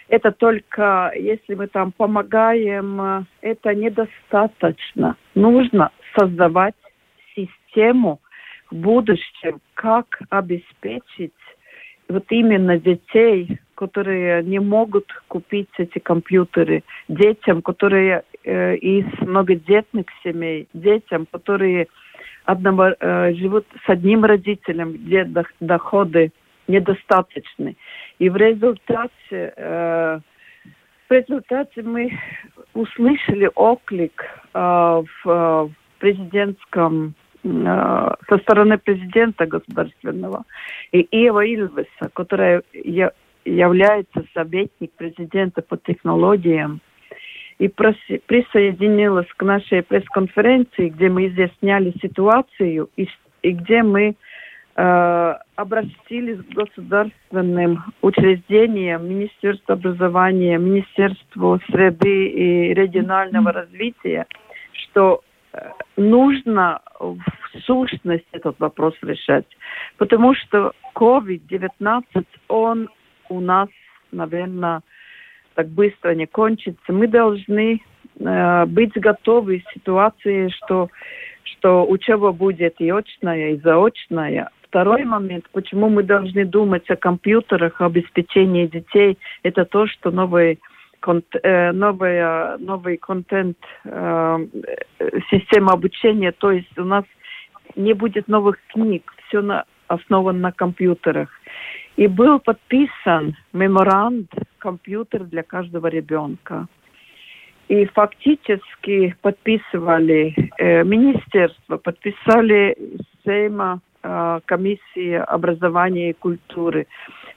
это 0.08 0.32
только, 0.32 1.12
если 1.16 1.56
мы 1.56 1.68
там 1.68 1.92
помогаем, 1.92 3.26
это 3.42 3.74
недостаточно. 3.74 5.16
Нужно 5.34 5.92
создавать 6.18 6.76
систему 7.36 8.20
в 8.70 8.76
будущем, 8.76 9.60
как 9.74 10.20
обеспечить 10.30 11.34
вот 12.08 12.26
именно 12.30 12.78
детей, 12.78 13.60
которые 13.76 14.44
не 14.44 14.60
могут 14.60 15.12
купить 15.28 15.70
эти 15.78 16.00
компьютеры, 16.00 16.84
детям, 17.08 17.62
которые 17.62 18.24
э, 18.44 18.76
из 18.78 19.06
многодетных 19.20 20.06
семей, 20.24 20.68
детям, 20.74 21.28
которые 21.30 21.88
одного, 22.46 22.96
э, 23.00 23.34
живут 23.34 23.66
с 23.86 23.90
одним 23.90 24.24
родителем, 24.24 24.94
где 24.94 25.28
доходы 25.60 26.32
недостаточны. 26.68 27.76
И 28.20 28.30
в 28.30 28.36
результате, 28.36 29.54
э, 29.56 30.20
в 31.08 31.12
результате 31.12 31.82
мы 31.84 32.12
услышали 32.74 33.50
оклик 33.56 34.26
э, 34.54 34.60
в, 34.60 35.30
э, 35.30 35.64
в 35.66 35.72
президентском 36.00 37.14
э, 37.44 38.12
со 38.30 38.38
стороны 38.40 38.78
президента 38.78 39.46
государственного 39.46 40.46
и 40.92 41.02
Ива 41.02 41.46
Ильвеса, 41.46 42.10
которая 42.14 42.64
является 43.46 44.24
советник 44.34 44.92
президента 44.94 45.62
по 45.62 45.78
технологиям, 45.78 46.82
и 47.58 47.70
присоединилась 47.70 49.28
к 49.38 49.42
нашей 49.44 49.82
пресс-конференции, 49.82 50.90
где 50.90 51.10
мы 51.10 51.28
изъясняли 51.28 51.94
ситуацию 52.02 52.90
и, 52.98 53.08
и 53.44 53.52
где 53.52 53.82
мы 53.82 54.16
обратились 54.76 56.44
к 56.44 56.54
государственным 56.54 57.84
учреждениям, 58.02 59.08
Министерству 59.08 59.74
образования, 59.74 60.58
Министерству 60.58 61.60
среды 61.72 62.28
и 62.28 62.74
регионального 62.74 63.54
развития, 63.54 64.28
что 64.74 65.22
э, 65.54 65.72
нужно 65.96 66.82
в 67.00 67.20
сущности 67.66 68.28
этот 68.34 68.60
вопрос 68.60 68.96
решать. 69.02 69.46
Потому 69.98 70.36
что 70.36 70.74
COVID-19, 70.94 72.04
он 72.50 72.90
у 73.30 73.40
нас, 73.40 73.70
наверное, 74.12 74.82
так 75.54 75.70
быстро 75.70 76.16
не 76.16 76.28
кончится. 76.28 76.92
Мы 76.92 77.08
должны 77.08 77.82
э, 78.20 78.66
быть 78.66 78.94
готовы 78.96 79.60
к 79.60 79.72
ситуации, 79.72 80.50
что, 80.50 80.90
что 81.44 81.86
учеба 81.88 82.34
будет 82.34 82.76
и 82.80 82.90
очная, 82.90 83.52
и 83.52 83.60
заочная. 83.62 84.50
Второй 84.76 85.06
момент, 85.06 85.46
почему 85.54 85.88
мы 85.88 86.04
должны 86.04 86.44
думать 86.44 86.90
о 86.90 86.98
компьютерах, 86.98 87.80
о 87.80 87.86
обеспечении 87.86 88.68
детей, 88.68 89.18
это 89.42 89.64
то, 89.64 89.88
что 89.88 90.12
новый, 90.12 90.60
э, 91.44 91.72
новый, 91.72 92.58
новый 92.58 92.98
контент, 92.98 93.58
э, 93.86 94.38
система 95.32 95.72
обучения, 95.72 96.34
то 96.34 96.52
есть 96.52 96.78
у 96.78 96.84
нас 96.84 97.06
не 97.78 97.94
будет 97.94 98.28
новых 98.28 98.58
книг, 98.74 99.14
все 99.30 99.42
на, 99.42 99.64
основано 99.88 100.40
на 100.40 100.52
компьютерах. 100.52 101.30
И 101.96 102.08
был 102.08 102.40
подписан 102.40 103.38
меморанд 103.54 104.30
«Компьютер 104.58 105.24
для 105.24 105.44
каждого 105.44 105.88
ребенка». 105.88 106.68
И 107.70 107.86
фактически 107.86 109.16
подписывали 109.22 110.36
э, 110.58 110.84
министерство, 110.84 111.78
подписали 111.78 112.78
Сейма 113.24 113.80
э, 114.06 114.40
комиссия 114.46 115.20
образования 115.20 116.12
и 116.12 116.14
культуры, 116.14 116.88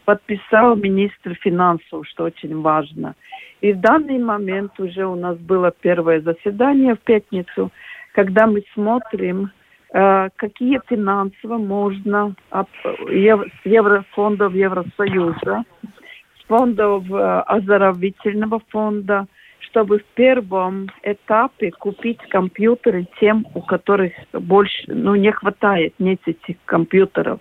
подписал 0.05 0.77
министр 0.77 1.35
финансов, 1.35 2.07
что 2.09 2.25
очень 2.25 2.61
важно. 2.61 3.15
И 3.61 3.73
в 3.73 3.81
данный 3.81 4.19
момент 4.19 4.79
уже 4.79 5.07
у 5.07 5.15
нас 5.15 5.37
было 5.39 5.71
первое 5.71 6.21
заседание 6.21 6.95
в 6.95 7.01
пятницу, 7.01 7.71
когда 8.13 8.47
мы 8.47 8.63
смотрим 8.75 9.51
Э, 9.91 10.29
какие 10.37 10.81
финансово 10.87 11.57
можно 11.57 12.35
с 12.51 13.65
еврофондов 13.65 14.53
Евросоюза, 14.53 15.65
с 15.83 16.47
фондов 16.47 17.11
э, 17.11 17.41
оздоровительного 17.47 18.61
фонда, 18.69 19.27
чтобы 19.61 19.99
в 19.99 20.05
первом 20.15 20.89
этапе 21.03 21.71
купить 21.71 22.21
компьютеры 22.29 23.07
тем, 23.21 23.47
у 23.55 23.61
которых 23.61 24.13
больше, 24.33 24.85
ну, 24.87 25.15
не 25.15 25.33
хватает, 25.33 25.95
нет 25.99 26.21
этих 26.27 26.57
компьютеров. 26.65 27.41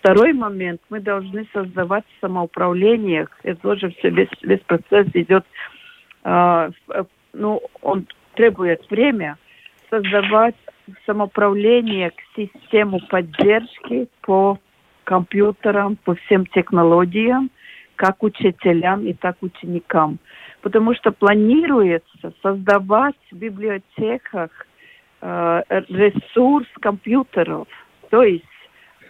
Второй 0.00 0.32
момент, 0.32 0.80
мы 0.90 1.00
должны 1.00 1.46
создавать 1.52 2.04
самоуправление, 2.20 3.26
это 3.42 3.60
тоже 3.60 3.90
все, 3.90 4.10
весь, 4.10 4.28
весь 4.42 4.60
процесс 4.60 5.08
идет, 5.14 5.44
э, 6.24 6.70
ну, 7.32 7.60
он 7.82 8.06
требует 8.34 8.88
время, 8.88 9.36
создавать 9.90 10.54
самоуправление 11.04 12.10
к 12.10 12.20
систему 12.36 13.00
поддержки 13.08 14.08
по 14.22 14.58
компьютерам, 15.04 15.96
по 15.96 16.14
всем 16.14 16.46
технологиям, 16.46 17.50
как 17.98 18.22
учителям 18.22 19.04
и 19.04 19.12
так 19.12 19.36
ученикам. 19.40 20.18
Потому 20.62 20.94
что 20.94 21.10
планируется 21.10 22.32
создавать 22.42 23.16
в 23.30 23.36
библиотеках 23.36 24.50
э, 25.20 25.62
ресурс 25.88 26.66
компьютеров. 26.80 27.66
То 28.10 28.22
есть 28.22 28.44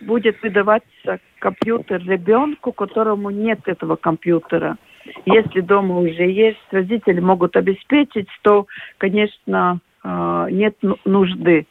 будет 0.00 0.42
выдаваться 0.42 1.20
компьютер 1.38 2.02
ребенку, 2.02 2.72
которому 2.72 3.30
нет 3.30 3.60
этого 3.66 3.96
компьютера. 3.96 4.78
Если 5.26 5.60
дома 5.60 5.98
уже 5.98 6.24
есть, 6.24 6.66
родители 6.70 7.20
могут 7.20 7.56
обеспечить, 7.56 8.28
то, 8.42 8.66
конечно, 8.96 9.80
э, 10.02 10.46
нет 10.50 10.76
нужды. 11.04 11.66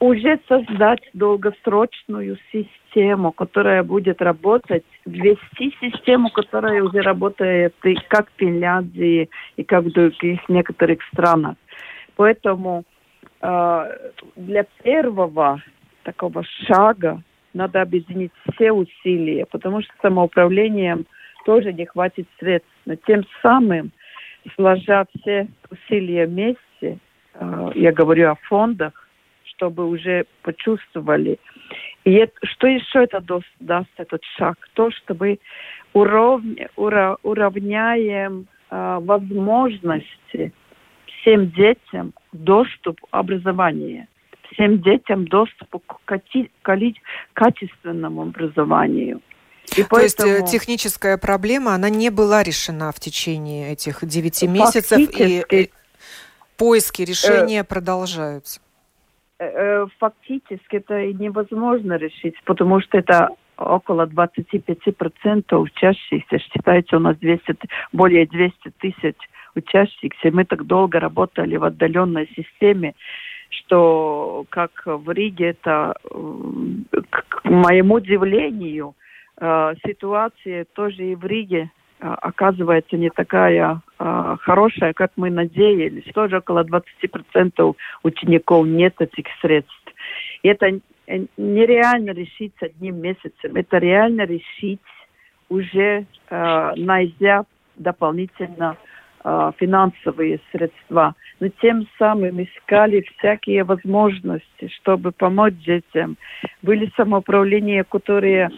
Уже 0.00 0.40
создать 0.48 1.08
долгосрочную 1.14 2.36
систему, 2.52 2.77
которая 3.32 3.82
будет 3.82 4.20
работать, 4.22 4.84
ввести 5.06 5.74
систему, 5.80 6.30
которая 6.30 6.82
уже 6.82 7.00
работает 7.00 7.74
и 7.84 7.94
как 8.08 8.28
в 8.30 8.38
Финляндии, 8.38 9.28
и 9.56 9.64
как 9.64 9.84
в 9.84 9.92
других 9.92 10.48
некоторых 10.48 11.00
странах. 11.12 11.56
Поэтому 12.16 12.84
э, 13.40 14.10
для 14.36 14.64
первого 14.82 15.62
такого 16.02 16.44
шага 16.66 17.22
надо 17.54 17.82
объединить 17.82 18.32
все 18.52 18.72
усилия, 18.72 19.46
потому 19.46 19.82
что 19.82 19.92
самоуправлением 20.02 21.06
тоже 21.44 21.72
не 21.72 21.86
хватит 21.86 22.26
средств. 22.38 22.70
Но 22.86 22.96
тем 22.96 23.24
самым, 23.42 23.92
сложа 24.54 25.06
все 25.14 25.48
усилия 25.70 26.26
вместе, 26.26 26.98
Э, 27.38 27.70
я 27.74 27.92
говорю 27.92 28.30
о 28.30 28.34
фондах, 28.48 29.08
чтобы 29.44 29.86
уже 29.86 30.26
почувствовали. 30.42 31.38
И 32.04 32.12
это, 32.12 32.32
что 32.42 32.66
еще 32.66 33.04
это 33.04 33.20
даст, 33.20 33.46
даст 33.60 33.90
этот 33.96 34.22
шаг? 34.36 34.56
То, 34.74 34.90
что 34.90 35.14
мы 35.14 35.38
уровня, 35.92 36.68
ура, 36.76 37.16
уравняем 37.22 38.46
э, 38.70 38.98
возможности 39.00 40.52
всем 41.06 41.50
детям 41.50 42.14
доступ 42.32 43.00
к 43.00 43.06
образованию, 43.10 44.06
всем 44.52 44.80
детям 44.80 45.26
доступ 45.26 45.84
к 45.86 45.98
кати, 46.04 46.50
кали, 46.62 46.94
качественному 47.34 48.22
образованию. 48.22 49.20
И 49.76 49.82
То 49.82 49.88
поэтому... 49.90 50.32
есть 50.32 50.48
э, 50.48 50.58
техническая 50.58 51.18
проблема, 51.18 51.74
она 51.74 51.90
не 51.90 52.10
была 52.10 52.42
решена 52.42 52.90
в 52.92 53.00
течение 53.00 53.72
этих 53.72 54.04
девяти 54.04 54.46
месяцев. 54.46 54.98
И 54.98 55.70
поиски 56.56 57.02
решения 57.02 57.60
э, 57.60 57.64
продолжаются? 57.64 58.60
Э, 59.40 59.46
э, 59.46 59.86
фактически 59.98 60.76
это 60.76 61.12
невозможно 61.12 61.96
решить, 61.96 62.34
потому 62.44 62.80
что 62.80 62.98
это 62.98 63.28
около 63.56 64.06
25% 64.06 65.56
учащихся. 65.56 66.38
Считается, 66.38 66.96
у 66.96 67.00
нас 67.00 67.16
200, 67.18 67.56
более 67.92 68.26
200 68.26 68.72
тысяч 68.80 69.16
учащихся. 69.54 70.30
Мы 70.32 70.44
так 70.44 70.66
долго 70.66 70.98
работали 70.98 71.56
в 71.56 71.64
отдаленной 71.64 72.28
системе, 72.34 72.94
что 73.50 74.44
как 74.48 74.70
в 74.86 75.10
Риге 75.10 75.50
это, 75.50 75.94
к 77.10 77.44
моему 77.44 77.94
удивлению, 77.94 78.94
ситуация 79.86 80.66
тоже 80.74 81.12
и 81.12 81.14
в 81.14 81.24
Риге 81.24 81.70
оказывается 82.00 82.96
не 82.96 83.10
такая 83.10 83.80
а, 83.98 84.36
хорошая, 84.36 84.92
как 84.92 85.12
мы 85.16 85.30
надеялись. 85.30 86.04
Тоже 86.14 86.38
около 86.38 86.64
20% 86.64 87.74
учеников 88.02 88.66
нет 88.66 88.94
этих 89.00 89.26
средств. 89.40 89.74
И 90.42 90.48
это 90.48 90.80
нереально 91.36 92.10
решить 92.10 92.54
одним 92.60 93.00
месяцем. 93.00 93.54
Это 93.54 93.78
реально 93.78 94.22
решить 94.22 94.80
уже 95.48 96.06
э, 96.30 96.72
найдя 96.76 97.44
дополнительно 97.76 98.76
э, 99.24 99.52
финансовые 99.58 100.40
средства. 100.52 101.14
Но 101.40 101.48
тем 101.48 101.86
самым 101.98 102.42
искали 102.42 103.06
всякие 103.16 103.64
возможности, 103.64 104.68
чтобы 104.80 105.12
помочь 105.12 105.54
детям. 105.54 106.16
Были 106.62 106.92
самоуправления, 106.96 107.84
которые 107.84 108.48
э, 108.48 108.50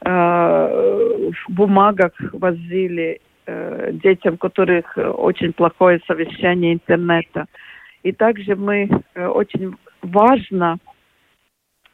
в 0.00 1.32
бумагах 1.48 2.12
возили 2.32 3.20
э, 3.46 3.90
детям, 3.92 4.34
у 4.34 4.38
которых 4.38 4.96
очень 4.96 5.52
плохое 5.52 6.00
совещание 6.06 6.74
интернета. 6.74 7.46
И 8.02 8.12
также 8.12 8.54
мы 8.54 8.88
э, 9.14 9.26
очень 9.26 9.74
важно, 10.02 10.78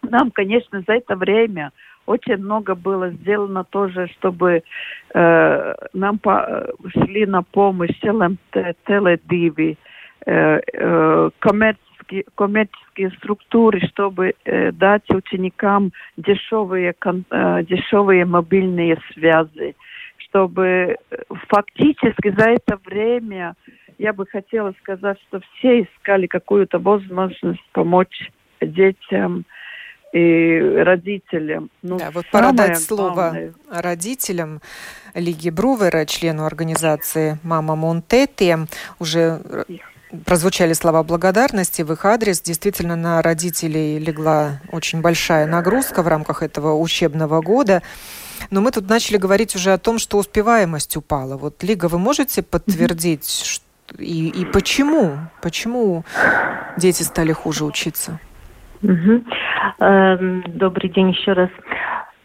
нам, 0.02 0.30
конечно, 0.30 0.82
за 0.86 0.94
это 0.94 1.16
время 1.16 1.72
очень 2.06 2.36
много 2.36 2.74
было 2.74 3.10
сделано 3.10 3.64
тоже, 3.64 4.08
чтобы 4.18 4.62
э, 5.14 5.74
нам 5.94 6.18
по, 6.18 6.66
шли 6.88 7.26
на 7.26 7.42
помощь 7.42 8.02
ЛМТ, 8.02 8.76
Теледиви, 8.86 9.70
э, 9.70 9.74
э, 9.74 9.76
коммерческие, 10.24 11.84
коммерческие 12.34 13.10
структуры, 13.18 13.80
чтобы 13.88 14.34
э, 14.44 14.72
дать 14.72 15.08
ученикам 15.10 15.92
дешевые, 16.16 16.94
э, 16.94 17.62
дешевые 17.64 18.24
мобильные 18.24 18.98
связи, 19.12 19.74
чтобы 20.18 20.66
э, 20.66 20.96
фактически 21.48 22.34
за 22.36 22.50
это 22.50 22.78
время 22.84 23.54
я 23.98 24.12
бы 24.12 24.26
хотела 24.26 24.74
сказать, 24.82 25.18
что 25.28 25.40
все 25.40 25.82
искали 25.82 26.26
какую-то 26.26 26.78
возможность 26.78 27.64
помочь 27.72 28.30
детям 28.60 29.44
и 30.12 30.58
родителям. 30.84 31.70
Ну, 31.82 31.98
да, 31.98 32.10
вот 32.12 32.24
пора 32.30 32.52
дать 32.52 32.78
слово 32.78 33.52
родителям 33.70 34.60
Лиги 35.14 35.50
Брувера, 35.50 36.06
члену 36.06 36.44
организации 36.44 37.38
«Мама 37.42 37.74
Монтети». 37.74 38.56
Уже 38.98 39.40
прозвучали 40.24 40.72
слова 40.72 41.02
благодарности 41.02 41.82
в 41.82 41.92
их 41.92 42.04
адрес. 42.04 42.40
Действительно, 42.40 42.96
на 42.96 43.22
родителей 43.22 43.98
легла 43.98 44.60
очень 44.70 45.00
большая 45.00 45.46
нагрузка 45.46 46.02
в 46.02 46.08
рамках 46.08 46.42
этого 46.42 46.74
учебного 46.74 47.40
года. 47.40 47.82
Но 48.50 48.60
мы 48.60 48.70
тут 48.70 48.88
начали 48.88 49.16
говорить 49.16 49.54
уже 49.54 49.72
о 49.72 49.78
том, 49.78 49.98
что 49.98 50.18
успеваемость 50.18 50.96
упала. 50.96 51.36
Вот, 51.36 51.62
Лига, 51.62 51.86
вы 51.86 51.98
можете 51.98 52.42
подтвердить, 52.42 53.28
что, 53.28 53.64
и, 53.98 54.28
и 54.28 54.44
почему? 54.44 55.16
Почему 55.42 56.04
дети 56.76 57.02
стали 57.02 57.32
хуже 57.32 57.64
учиться? 57.64 58.18
Угу. 58.82 59.24
Добрый 59.78 60.90
день 60.90 61.10
еще 61.10 61.32
раз. 61.32 61.50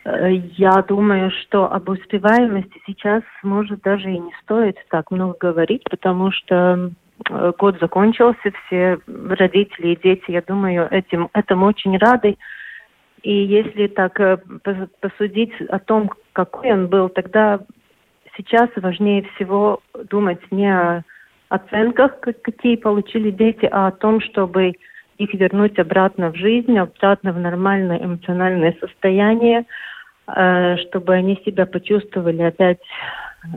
Э, 0.06 0.32
я 0.58 0.82
думаю, 0.82 1.32
что 1.32 1.72
об 1.72 1.90
успеваемости 1.90 2.82
сейчас, 2.86 3.24
может, 3.44 3.82
даже 3.82 4.12
и 4.12 4.20
не 4.20 4.32
стоит 4.44 4.78
так 4.90 5.12
много 5.12 5.38
говорить, 5.40 5.84
потому 5.90 6.32
что 6.32 6.92
год 7.58 7.78
закончился, 7.80 8.52
все 8.66 9.00
родители 9.08 9.90
и 9.90 10.00
дети, 10.02 10.26
я 10.32 10.42
думаю, 10.42 10.88
этим, 10.90 11.30
этому 11.34 11.66
очень 11.66 11.98
рады. 11.98 12.38
И 13.24 13.34
если 13.34 13.88
так 13.88 14.20
э, 14.20 14.38
посудить 15.02 15.54
о 15.70 15.80
том, 15.80 16.10
какой 16.34 16.72
он 16.72 16.88
был, 16.88 17.10
тогда 17.10 17.60
сейчас 18.38 18.70
важнее 18.78 19.24
всего 19.36 19.82
думать 20.10 20.40
не 20.52 20.74
о 20.74 21.04
оценках, 21.50 22.20
какие 22.22 22.76
получили 22.76 23.32
дети, 23.32 23.68
а 23.72 23.88
о 23.88 23.92
том, 23.92 24.22
чтобы 24.22 24.74
их 25.18 25.34
вернуть 25.34 25.78
обратно 25.80 26.32
в 26.32 26.36
жизнь, 26.36 26.78
обратно 26.78 27.34
в 27.34 27.40
нормальное 27.40 27.98
эмоциональное 27.98 28.76
состояние, 28.80 29.66
э, 30.28 30.78
чтобы 30.78 31.14
они 31.14 31.42
себя 31.46 31.66
почувствовали 31.66 32.44
опять 32.44 32.80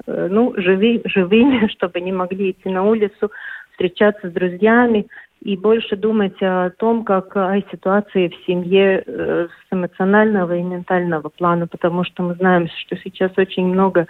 э, 0.07 0.29
ну, 0.31 0.55
живи, 0.57 1.03
живыми, 1.05 1.69
чтобы 1.73 1.99
они 1.99 2.13
могли 2.13 2.51
идти 2.51 2.69
на 2.69 2.83
улицу, 2.83 3.31
встречаться 3.73 4.29
с 4.29 4.33
друзьями 4.33 5.07
и 5.43 5.57
больше 5.57 5.97
думать 5.97 6.41
о 6.41 6.71
том, 6.71 7.05
как 7.05 7.37
о 7.37 7.61
ситуации 7.73 8.29
в 8.29 8.47
семье 8.47 9.03
э, 9.05 9.49
с 9.49 9.73
эмоционального 9.75 10.57
и 10.57 10.63
ментального 10.63 11.29
плана, 11.29 11.67
потому 11.67 12.05
что 12.05 12.23
мы 12.23 12.35
знаем, 12.35 12.69
что 12.69 12.97
сейчас 12.97 13.33
очень 13.37 13.67
много 13.67 14.07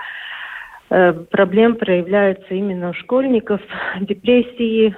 э, 0.91 1.13
проблем 1.31 1.77
проявляется 1.77 2.55
именно 2.55 2.91
у 2.91 2.95
школьников, 2.95 3.63
депрессии, 4.01 4.95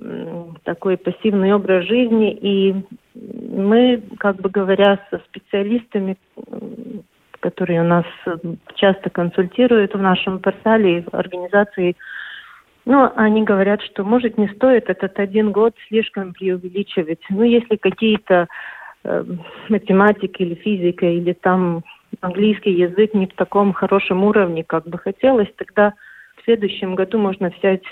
э, 0.00 0.44
такой 0.62 0.96
пассивный 0.96 1.52
образ 1.52 1.84
жизни, 1.86 2.32
и 2.32 2.74
мы, 3.14 4.02
как 4.18 4.36
бы 4.36 4.50
говоря, 4.50 5.00
со 5.10 5.18
специалистами, 5.30 6.16
которые 7.40 7.80
у 7.80 7.84
нас 7.84 8.04
часто 8.76 9.10
консультируют 9.10 9.94
в 9.94 10.00
нашем 10.00 10.38
портале, 10.38 11.04
организации 11.10 11.96
ну, 12.86 13.10
они 13.16 13.42
говорят, 13.42 13.82
что, 13.82 14.04
может, 14.04 14.38
не 14.38 14.46
стоит 14.48 14.88
этот 14.88 15.18
один 15.18 15.50
год 15.50 15.74
слишком 15.88 16.32
преувеличивать. 16.32 17.18
Ну, 17.30 17.42
если 17.42 17.74
какие-то 17.74 18.46
э, 19.02 19.24
математика 19.68 20.42
или 20.44 20.54
физика, 20.54 21.04
или 21.04 21.32
там 21.32 21.82
английский 22.20 22.70
язык 22.70 23.12
не 23.12 23.26
в 23.26 23.34
таком 23.34 23.72
хорошем 23.72 24.22
уровне, 24.22 24.62
как 24.62 24.86
бы 24.86 24.98
хотелось, 24.98 25.52
тогда 25.56 25.94
в 26.36 26.44
следующем 26.44 26.94
году 26.94 27.18
можно 27.18 27.52
взять 27.58 27.82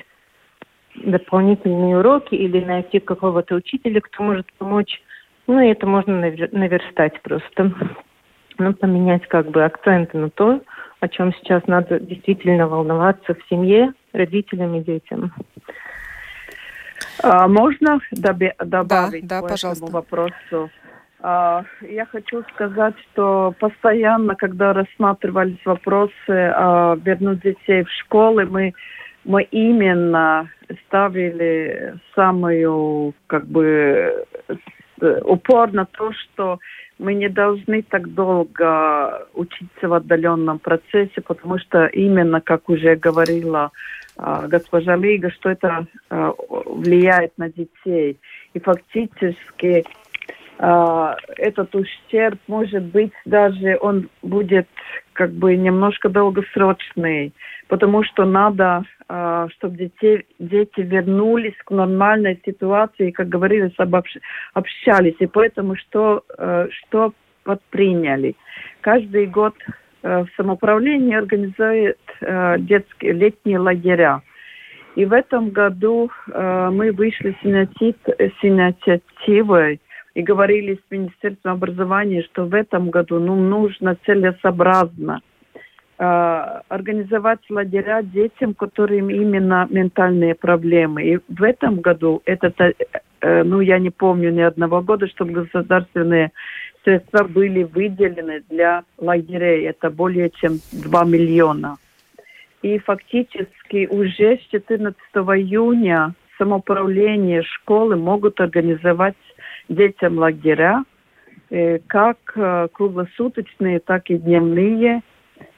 дополнительные 0.95 1.99
уроки 1.99 2.37
или 2.37 2.65
найти 2.65 3.01
какого-то 3.01 3.57
учителя, 3.57 4.01
кто 4.01 4.23
может 4.23 4.47
помочь. 4.59 5.03
Ну, 5.49 5.61
и 5.61 5.73
это 5.73 5.89
можно 5.89 6.21
наверстать 6.53 7.21
просто. 7.23 7.73
Ну, 8.59 8.73
поменять 8.75 9.27
как 9.27 9.51
бы 9.51 9.65
акценты 9.65 10.17
на 10.17 10.31
то, 10.31 10.61
о 11.05 11.09
чем 11.09 11.35
сейчас 11.35 11.67
надо 11.67 12.01
действительно 12.01 12.67
волноваться 12.67 13.35
в 13.35 13.49
семье, 13.51 13.93
родителям 14.15 14.75
и 14.77 14.81
детям. 14.83 15.33
А, 17.23 17.47
можно 17.47 18.01
доби- 18.15 18.55
добавить 18.65 19.27
да, 19.27 19.37
да, 19.37 19.43
по 19.43 19.49
пожалуйста. 19.49 19.85
этому 19.85 19.93
вопросу? 19.93 20.71
А, 21.21 21.65
я 21.83 22.07
хочу 22.07 22.43
сказать, 22.55 22.95
что 23.13 23.55
постоянно, 23.61 24.35
когда 24.35 24.73
рассматривались 24.73 25.65
вопросы 25.67 26.13
а, 26.29 26.97
вернуть 26.97 27.43
детей 27.43 27.85
в 27.85 27.91
школы, 27.91 28.47
мы 28.47 28.73
мы 29.27 29.43
именно 29.45 30.51
ставили 30.87 31.95
самую 32.15 33.15
как 33.27 33.47
бы 33.47 34.27
упор 35.01 35.73
на 35.73 35.87
то, 35.87 36.13
что 36.13 36.59
мы 36.99 37.15
не 37.15 37.29
должны 37.29 37.83
так 37.83 38.13
долго 38.15 39.27
учиться 39.35 39.89
в 39.89 39.93
отдаленном 39.95 40.59
процессе, 40.59 41.21
потому 41.21 41.59
что 41.59 41.87
именно, 41.87 42.41
как 42.41 42.69
уже 42.69 42.95
говорила 42.97 43.73
э, 44.17 44.47
госпожа 44.49 44.97
Лига, 44.97 45.31
что 45.31 45.51
это 45.51 45.87
э, 46.11 46.33
влияет 46.67 47.37
на 47.37 47.49
детей. 47.51 48.19
И 48.53 48.61
фактически 48.61 49.85
э, 50.59 51.15
этот 51.37 51.75
ущерб 51.75 52.39
может 52.47 52.85
быть 52.85 53.13
даже 53.25 53.77
он 53.81 54.09
будет 54.23 54.69
как 55.15 55.33
бы 55.33 55.57
немножко 55.57 56.09
долгосрочный, 56.09 57.33
потому 57.69 58.05
что 58.05 58.27
надо 58.27 58.85
а, 59.07 59.49
чтобы 59.51 59.77
детей, 59.77 60.25
дети 60.39 60.81
вернулись 60.81 61.57
к 61.65 61.71
нормальной 61.71 62.41
ситуации, 62.45 63.11
как 63.11 63.29
обобщ, 63.77 64.17
общались. 64.55 65.17
И 65.19 65.27
поэтому 65.27 65.77
что, 65.77 66.25
э, 66.39 66.69
что 66.71 67.13
предприняли? 67.43 68.35
Каждый 68.81 69.27
год 69.27 69.55
э, 70.03 70.25
в 70.25 70.29
самоуправлении 70.37 71.15
организует 71.15 71.99
э, 72.23 72.57
детские 72.61 73.13
летние 73.13 73.59
лагеря. 73.59 74.23
И 74.97 75.05
в 75.05 75.13
этом 75.13 75.51
году 75.51 76.09
мы 76.29 76.93
вышли 76.93 77.37
с 77.43 77.45
инициативой 77.45 79.81
и 80.15 80.23
говорили 80.23 80.75
с 80.75 80.91
Министерством 80.91 81.53
образования, 81.53 82.23
что 82.23 82.47
в 82.47 82.55
этом 82.55 82.91
году 82.91 83.19
ну, 83.19 83.35
нужно 83.35 83.97
целесообразно– 84.07 85.21
Э, 85.97 86.61
организовать 86.69 87.39
лагеря 87.49 88.03
детям, 88.03 88.53
которым 88.55 89.11
именно 89.11 89.69
ментальные 89.71 90.35
проблемы. 90.35 91.05
И 91.05 91.19
в 91.29 91.43
этом 91.45 91.81
году 91.81 92.21
это, 92.25 92.53
э, 93.21 93.43
ну, 93.45 93.61
я 93.61 93.79
не 93.79 93.91
помню 93.91 94.33
ни 94.33 94.41
одного 94.41 94.83
года, 94.83 95.07
чтобы 95.07 95.45
государственные 95.45 96.33
средства 96.83 97.23
были 97.23 97.63
выделены 97.63 98.43
для 98.51 98.83
лагерей. 98.99 99.69
Это 99.69 99.89
более 99.89 100.31
чем 100.31 100.59
2 100.73 101.05
миллиона. 101.05 101.77
И 102.63 102.79
фактически 102.79 103.87
уже 103.87 104.39
с 104.39 104.41
14 104.51 104.99
июня 105.15 106.15
самоуправление 106.39 107.45
школы 107.45 107.95
могут 107.95 108.41
организовать 108.41 109.15
детям 109.69 110.19
лагеря, 110.19 110.85
э, 111.51 111.79
как 111.87 112.19
круглосуточные, 112.73 113.81
так 113.81 114.11
и 114.11 114.19
дневные– 114.19 115.03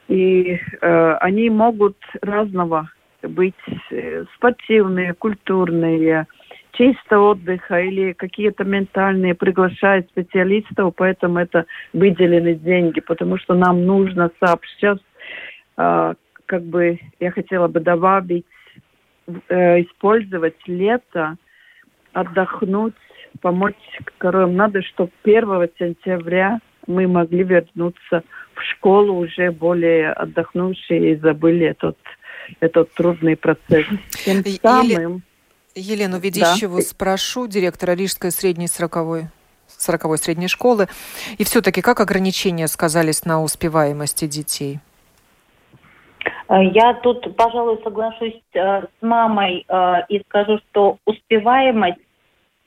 и 0.07 0.57
э, 0.81 1.13
они 1.19 1.49
могут 1.49 1.97
разного 2.21 2.89
быть 3.21 3.55
э, 3.91 4.25
спортивные, 4.35 5.13
культурные, 5.13 6.27
чисто 6.73 7.19
отдыха 7.19 7.81
или 7.81 8.13
какие-то 8.13 8.63
ментальные, 8.63 9.35
приглашают 9.35 10.07
специалистов, 10.09 10.93
поэтому 10.95 11.39
это 11.39 11.65
выделены 11.91 12.53
деньги, 12.55 13.01
потому 13.01 13.37
что 13.37 13.55
нам 13.55 13.85
нужно 13.85 14.31
сообщать, 14.39 15.01
э, 15.77 16.13
как 16.45 16.63
бы 16.63 16.99
я 17.19 17.31
хотела 17.31 17.67
бы 17.67 17.81
добавить, 17.81 18.45
э, 19.49 19.81
использовать 19.81 20.55
лето, 20.67 21.35
отдохнуть, 22.13 22.95
помочь 23.37 23.75
которым 24.03 24.55
надо, 24.55 24.81
чтобы 24.81 25.11
1 25.23 25.69
сентября 25.79 26.59
мы 26.87 27.07
могли 27.07 27.43
вернуться 27.43 28.23
в 28.53 28.61
школу 28.71 29.19
уже 29.19 29.51
более 29.51 30.11
отдохнувшие 30.13 31.13
и 31.13 31.15
забыли 31.17 31.67
этот, 31.67 31.97
этот 32.59 32.93
трудный 32.93 33.35
процесс. 33.35 33.85
Тем 34.25 34.43
самым... 34.61 35.23
Елену 35.75 36.17
Ведищеву 36.17 36.77
да. 36.77 36.81
спрошу, 36.81 37.45
директора 37.45 37.91
Рижской 37.91 38.31
средней 38.31 38.67
сороковой 38.67 39.27
40 39.67 40.17
средней 40.17 40.47
школы. 40.47 40.87
И 41.37 41.43
все-таки 41.43 41.81
как 41.81 41.99
ограничения 41.99 42.67
сказались 42.67 43.25
на 43.25 43.43
успеваемости 43.43 44.25
детей? 44.25 44.79
Я 46.49 46.93
тут, 47.03 47.35
пожалуй, 47.35 47.79
соглашусь 47.83 48.41
э, 48.53 48.81
с 48.81 49.01
мамой 49.01 49.65
э, 49.67 49.93
и 50.07 50.21
скажу, 50.27 50.59
что 50.69 50.97
успеваемость 51.05 51.99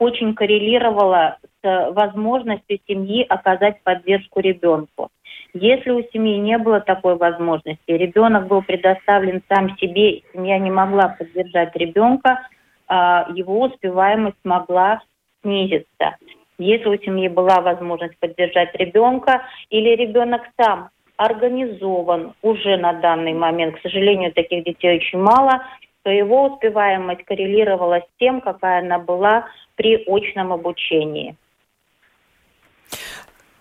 очень 0.01 0.35
коррелировала 0.35 1.37
с 1.63 1.91
возможностью 1.93 2.81
семьи 2.89 3.25
оказать 3.29 3.81
поддержку 3.85 4.41
ребенку. 4.41 5.11
Если 5.53 5.91
у 5.91 6.03
семьи 6.11 6.39
не 6.39 6.57
было 6.59 6.81
такой 6.81 7.17
возможности, 7.17 7.79
ребенок 7.87 8.49
был 8.49 8.63
предоставлен 8.63 9.43
сам 9.49 9.77
себе, 9.77 10.23
семья 10.33 10.59
не 10.59 10.71
могла 10.71 11.09
поддержать 11.09 11.77
ребенка, 11.77 12.41
а, 12.89 13.27
его 13.35 13.61
успеваемость 13.61 14.39
могла 14.43 15.01
снизиться. 15.43 16.17
Если 16.59 16.89
у 16.89 16.97
семьи 16.99 17.29
была 17.29 17.61
возможность 17.61 18.19
поддержать 18.19 18.75
ребенка 18.75 19.43
или 19.69 19.91
ребенок 19.97 20.43
сам 20.59 20.89
организован 21.17 22.33
уже 22.41 22.79
на 22.79 22.95
данный 22.95 23.35
момент, 23.35 23.77
к 23.77 23.83
сожалению, 23.83 24.33
таких 24.33 24.65
детей 24.65 24.97
очень 24.97 25.19
мало, 25.19 25.63
то 26.03 26.11
его 26.11 26.47
успеваемость 26.47 27.25
коррелировала 27.25 28.01
с 28.01 28.19
тем, 28.19 28.41
какая 28.41 28.81
она 28.81 28.99
была 28.99 29.47
при 29.77 29.97
очном 30.07 30.53
обучении. 30.53 31.37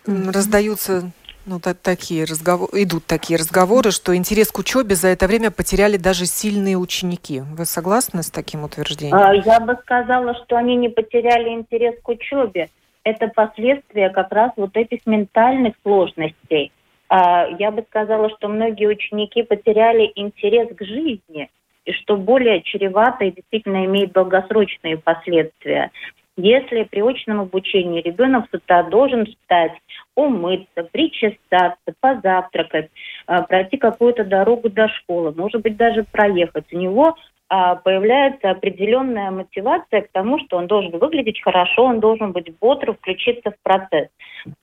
Раздаются 0.06 1.12
ну, 1.46 1.60
так, 1.60 1.78
такие 1.80 2.26
разговоры, 2.26 2.84
идут 2.84 3.06
такие 3.06 3.38
разговоры, 3.40 3.92
что 3.92 4.16
интерес 4.16 4.52
к 4.52 4.60
учебе 4.60 4.96
за 4.96 5.08
это 5.08 5.28
время 5.28 5.52
потеряли 5.52 5.98
даже 5.98 6.26
сильные 6.26 6.78
ученики. 6.78 7.42
Вы 7.42 7.66
согласны 7.66 8.24
с 8.24 8.30
таким 8.30 8.64
утверждением? 8.64 9.18
А, 9.18 9.34
я 9.34 9.60
бы 9.60 9.76
сказала, 9.82 10.36
что 10.36 10.58
они 10.58 10.76
не 10.76 10.90
потеряли 10.90 11.50
интерес 11.50 11.96
к 12.04 12.08
учебе. 12.10 12.70
Это 13.04 13.30
последствия 13.30 14.10
как 14.10 14.32
раз 14.32 14.52
вот 14.58 14.78
этих 14.78 15.06
ментальных 15.06 15.74
сложностей. 15.82 16.72
А, 17.08 17.48
я 17.58 17.72
бы 17.72 17.84
сказала, 17.90 18.30
что 18.38 18.48
многие 18.48 18.88
ученики 18.88 19.42
потеряли 19.42 20.12
интерес 20.16 20.70
к 20.76 20.84
жизни. 20.84 21.50
И 21.90 21.94
что 21.94 22.18
более 22.18 22.62
чревато 22.62 23.26
и 23.26 23.32
действительно 23.32 23.84
имеет 23.86 24.12
долгосрочные 24.12 24.98
последствия. 24.98 25.90
Если 26.38 26.84
при 26.84 27.02
очном 27.02 27.42
обучении 27.42 28.02
ребенок 28.02 28.46
с 28.50 28.54
утра 28.54 28.84
должен 28.84 29.26
встать, 29.26 29.74
умыться, 30.16 30.84
причесаться, 30.92 31.94
позавтракать, 32.00 32.90
э, 33.28 33.44
пройти 33.44 33.78
какую-то 33.78 34.24
дорогу 34.24 34.70
до 34.70 34.88
школы, 34.88 35.34
может 35.36 35.62
быть, 35.64 35.76
даже 35.78 36.04
проехать, 36.04 36.72
у 36.72 36.78
него 36.78 37.16
а, 37.50 37.76
появляется 37.76 38.52
определенная 38.52 39.32
мотивация 39.32 40.02
к 40.02 40.12
тому, 40.12 40.38
что 40.40 40.58
он 40.58 40.68
должен 40.68 40.92
выглядеть 40.92 41.42
хорошо, 41.42 41.86
он 41.86 42.00
должен 42.00 42.32
быть 42.32 42.56
бодр, 42.60 42.94
включиться 42.94 43.50
в 43.50 43.56
процесс, 43.64 44.10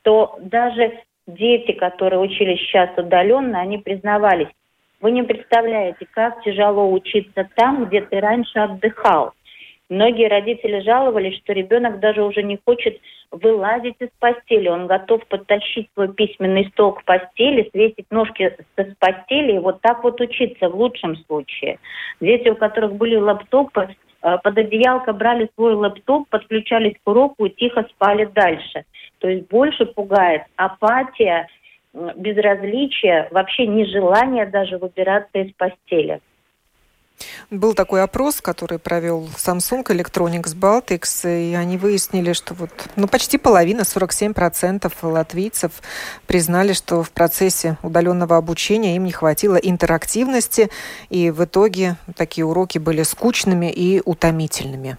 то 0.03 0.39
даже 0.41 1.01
дети, 1.27 1.73
которые 1.73 2.21
учились 2.21 2.61
сейчас 2.61 2.91
удаленно, 2.97 3.61
они 3.61 3.79
признавались, 3.79 4.49
вы 5.00 5.11
не 5.11 5.22
представляете, 5.22 6.06
как 6.11 6.42
тяжело 6.42 6.90
учиться 6.90 7.48
там, 7.54 7.87
где 7.87 8.00
ты 8.00 8.20
раньше 8.20 8.59
отдыхал. 8.59 9.32
Многие 9.88 10.28
родители 10.28 10.80
жаловались, 10.80 11.38
что 11.38 11.52
ребенок 11.52 12.00
даже 12.00 12.24
уже 12.24 12.42
не 12.42 12.59
хочет 12.64 12.98
вылазить 13.30 13.96
из 14.00 14.09
постели. 14.18 14.68
Он 14.68 14.87
готов 14.87 15.24
подтащить 15.26 15.88
свой 15.94 16.12
письменный 16.12 16.68
стол 16.72 16.92
к 16.92 17.04
постели, 17.04 17.68
свесить 17.70 18.11
ножки 18.11 18.56
с 18.76 18.94
постели 18.98 19.56
и 19.56 19.59
вот 19.59 19.80
так 19.82 20.02
вот 20.02 20.20
учиться 20.20 20.68
в 20.68 20.74
лучшем 20.74 21.16
случае. 21.26 21.78
Дети, 22.20 22.48
у 22.48 22.56
которых 22.56 22.94
были 22.94 23.16
лаптопы, 23.16 23.94
э, 24.22 24.38
под 24.42 24.59
одеялко 24.59 25.12
брали 25.12 25.48
свой 25.54 25.74
лаптоп, 25.74 26.28
подключались 26.30 26.96
к 27.04 27.09
уроку 27.09 27.46
и 27.46 27.50
тихо 27.50 27.87
спали 27.90 28.24
дальше. 28.24 28.85
То 29.18 29.28
есть 29.28 29.48
больше 29.48 29.87
пугает 29.87 30.42
апатия, 30.56 31.46
безразличие, 32.16 33.28
вообще 33.30 33.66
нежелание 33.66 34.46
даже 34.46 34.78
выбираться 34.78 35.38
из 35.38 35.52
постели. 35.54 36.20
Был 37.50 37.74
такой 37.74 38.02
опрос, 38.02 38.40
который 38.40 38.78
провел 38.78 39.26
Samsung 39.37 39.85
Electronics 39.85 40.54
Baltics, 40.54 41.26
и 41.26 41.54
они 41.54 41.78
выяснили, 41.78 42.32
что 42.32 42.54
вот, 42.54 42.70
ну, 42.96 43.09
почти 43.09 43.38
половина, 43.38 43.82
47% 43.82 44.92
латвийцев 45.02 45.80
признали, 46.26 46.72
что 46.72 47.02
в 47.02 47.11
процессе 47.12 47.78
удаленного 47.82 48.37
обучения 48.37 48.96
им 48.96 49.04
не 49.04 49.12
хватило 49.12 49.56
интерактивности, 49.56 50.68
и 51.09 51.30
в 51.30 51.44
итоге 51.44 51.96
такие 52.16 52.44
уроки 52.44 52.78
были 52.78 53.02
скучными 53.02 53.72
и 53.72 54.02
утомительными. 54.04 54.98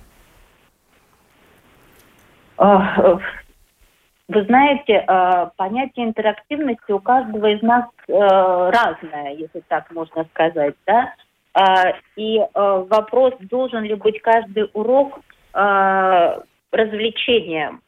Вы 4.28 4.44
знаете, 4.44 5.04
а, 5.08 5.52
понятие 5.56 6.08
интерактивности 6.08 6.92
у 6.92 7.00
каждого 7.00 7.48
из 7.48 7.62
нас 7.62 7.86
э, 8.08 8.12
разное, 8.14 9.34
если 9.34 9.62
так 9.70 9.90
можно 9.92 10.26
сказать, 10.26 10.76
да. 10.86 11.14
А, 11.54 11.94
и 12.18 12.40
вопрос, 12.54 13.34
должен 13.40 13.84
ли 13.84 13.96
быть 13.96 14.22
каждый 14.22 14.70
урок 14.74 15.20
развлечением. 16.72 17.82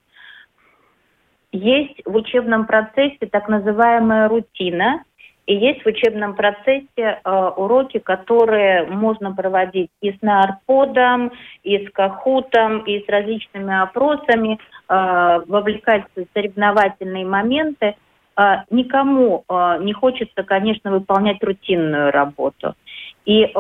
Есть 1.52 2.02
в 2.06 2.16
учебном 2.16 2.66
процессе 2.66 3.28
так 3.32 3.48
называемая 3.48 4.28
рутина, 4.28 5.04
и 5.50 5.56
есть 5.56 5.84
в 5.84 5.88
учебном 5.88 6.36
процессе 6.36 6.88
э, 6.98 7.52
уроки, 7.58 7.98
которые 7.98 8.86
можно 8.86 9.34
проводить 9.34 9.90
и 10.00 10.12
с 10.12 10.22
нарподом, 10.22 11.32
и 11.64 11.88
с 11.88 11.92
кахутом, 11.92 12.80
и 12.82 13.04
с 13.04 13.10
различными 13.10 13.82
опросами, 13.82 14.60
э, 14.90 15.42
вовлекать 15.48 16.04
в 16.16 16.26
соревновательные 16.34 17.26
моменты. 17.26 17.96
Э, 18.38 18.64
никому 18.70 19.44
э, 19.48 19.78
не 19.82 19.94
хочется, 19.94 20.44
конечно, 20.44 20.92
выполнять 20.92 21.44
рутинную 21.44 22.12
работу. 22.12 22.76
И 23.26 23.54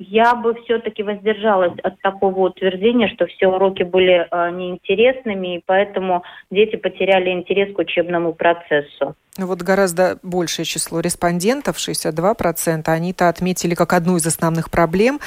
я 0.00 0.34
бы 0.36 0.54
все-таки 0.62 1.02
воздержалась 1.02 1.76
от 1.82 2.00
такого 2.02 2.50
утверждения, 2.50 3.08
что 3.08 3.26
все 3.26 3.48
уроки 3.48 3.82
были 3.82 4.28
э, 4.30 4.50
неинтересными, 4.50 5.56
и 5.56 5.62
поэтому 5.64 6.22
дети 6.50 6.76
потеряли 6.76 7.30
интерес 7.30 7.74
к 7.74 7.78
учебному 7.78 8.32
процессу. 8.32 9.16
Ну 9.38 9.46
вот 9.46 9.62
гораздо 9.62 10.18
большее 10.22 10.66
число 10.66 11.00
респондентов, 11.00 11.78
62%, 11.78 12.82
они-то 12.86 13.28
отметили 13.28 13.74
как 13.74 13.92
одну 13.92 14.16
из 14.16 14.26
основных 14.26 14.70
проблем 14.70 15.18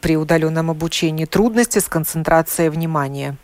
при 0.00 0.16
удаленном 0.16 0.70
обучении 0.70 1.26
трудности 1.26 1.78
с 1.78 1.88
концентрацией 1.88 2.70
внимания. 2.70 3.36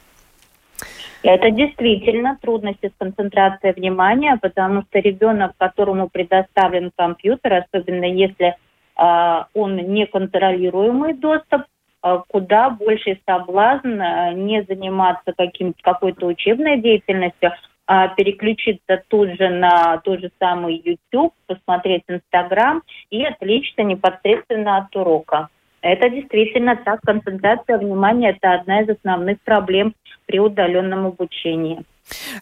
Это 1.24 1.50
действительно 1.50 2.38
трудности 2.42 2.92
с 2.94 2.98
концентрацией 2.98 3.72
внимания, 3.72 4.38
потому 4.42 4.82
что 4.82 4.98
ребенок, 4.98 5.54
которому 5.56 6.10
предоставлен 6.10 6.90
компьютер, 6.94 7.64
особенно 7.64 8.04
если 8.04 8.54
а, 8.94 9.46
он 9.54 9.76
неконтролируемый 9.76 11.14
доступ, 11.14 11.62
а, 12.02 12.18
куда 12.28 12.68
больше 12.68 13.18
соблазн 13.26 14.02
а, 14.02 14.34
не 14.34 14.64
заниматься 14.64 15.32
каким, 15.34 15.74
какой-то 15.80 16.26
учебной 16.26 16.78
деятельностью, 16.82 17.52
а 17.86 18.08
переключиться 18.08 19.02
тут 19.08 19.30
же 19.38 19.48
на 19.48 19.96
тот 20.04 20.20
же 20.20 20.30
самый 20.38 20.76
YouTube, 20.84 21.32
посмотреть 21.46 22.02
Инстаграм 22.06 22.82
и 23.08 23.24
отвлечься 23.24 23.82
непосредственно 23.82 24.76
от 24.76 24.94
урока. 24.94 25.48
Это 25.84 26.08
действительно 26.08 26.76
так. 26.76 27.00
Концентрация 27.02 27.76
внимания– 27.76 28.30
это 28.42 28.54
одна 28.54 28.80
из 28.80 28.88
основных 28.88 29.38
проблем 29.42 29.94
при 30.24 30.40
удаленном 30.40 31.06
обучении. 31.08 31.84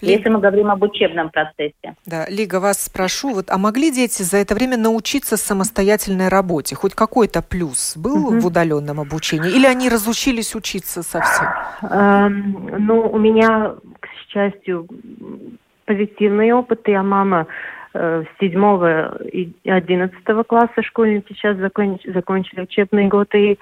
Лиг... 0.00 0.18
Если 0.18 0.28
мы 0.28 0.38
говорим 0.38 0.70
об 0.70 0.82
учебном 0.84 1.30
процессе. 1.30 1.96
Да, 2.06 2.26
Лига, 2.28 2.60
вас 2.60 2.84
спрошу, 2.84 3.34
вот, 3.34 3.50
а 3.50 3.58
могли 3.58 3.90
дети 3.90 4.22
за 4.22 4.36
это 4.36 4.54
время 4.54 4.76
научиться 4.76 5.36
самостоятельной 5.36 6.28
работе? 6.28 6.76
Хоть 6.76 6.94
какой-то 6.94 7.42
плюс 7.42 7.96
был 7.96 8.28
угу. 8.28 8.38
в 8.38 8.46
удаленном 8.46 9.00
обучении? 9.00 9.50
Или 9.50 9.66
они 9.66 9.88
разучились 9.88 10.54
учиться 10.54 11.02
совсем? 11.02 11.48
Эм, 11.82 12.86
ну, 12.86 13.00
у 13.10 13.18
меня, 13.18 13.74
к 13.98 14.06
счастью, 14.28 14.86
позитивный 15.84 16.52
опыт. 16.52 16.86
Я 16.86 17.02
мама 17.02 17.48
э, 17.94 18.24
седьмого 18.40 19.22
и 19.24 19.52
одиннадцатого 19.64 20.42
класса 20.42 20.82
школьники 20.82 21.32
сейчас 21.32 21.56
закончили, 21.58 22.12
закончили 22.12 22.62
учебный 22.62 23.08
год. 23.08 23.34
И 23.34 23.58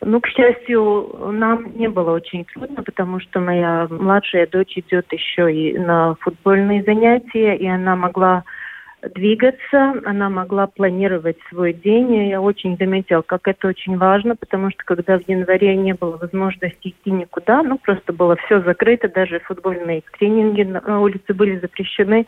ну, 0.00 0.20
к 0.20 0.28
счастью, 0.28 1.30
нам 1.32 1.76
не 1.76 1.88
было 1.88 2.12
очень 2.12 2.44
трудно, 2.44 2.82
потому 2.82 3.20
что 3.20 3.40
моя 3.40 3.86
младшая 3.88 4.46
дочь 4.46 4.76
идет 4.76 5.10
еще 5.12 5.52
и 5.52 5.78
на 5.78 6.14
футбольные 6.20 6.82
занятия, 6.82 7.56
и 7.56 7.66
она 7.66 7.96
могла 7.96 8.44
двигаться, 9.14 9.94
она 10.04 10.28
могла 10.28 10.66
планировать 10.66 11.36
свой 11.48 11.72
день. 11.72 12.12
И 12.14 12.28
я 12.28 12.40
очень 12.40 12.76
заметила, 12.76 13.22
как 13.22 13.48
это 13.48 13.68
очень 13.68 13.96
важно, 13.96 14.36
потому 14.36 14.70
что 14.70 14.84
когда 14.84 15.18
в 15.18 15.28
январе 15.28 15.76
не 15.76 15.94
было 15.94 16.16
возможности 16.16 16.88
идти 16.88 17.10
никуда, 17.10 17.62
ну 17.62 17.78
просто 17.78 18.12
было 18.12 18.36
все 18.36 18.60
закрыто, 18.62 19.08
даже 19.08 19.40
футбольные 19.40 20.02
тренинги 20.18 20.62
на 20.62 21.00
улице 21.00 21.34
были 21.34 21.58
запрещены, 21.58 22.26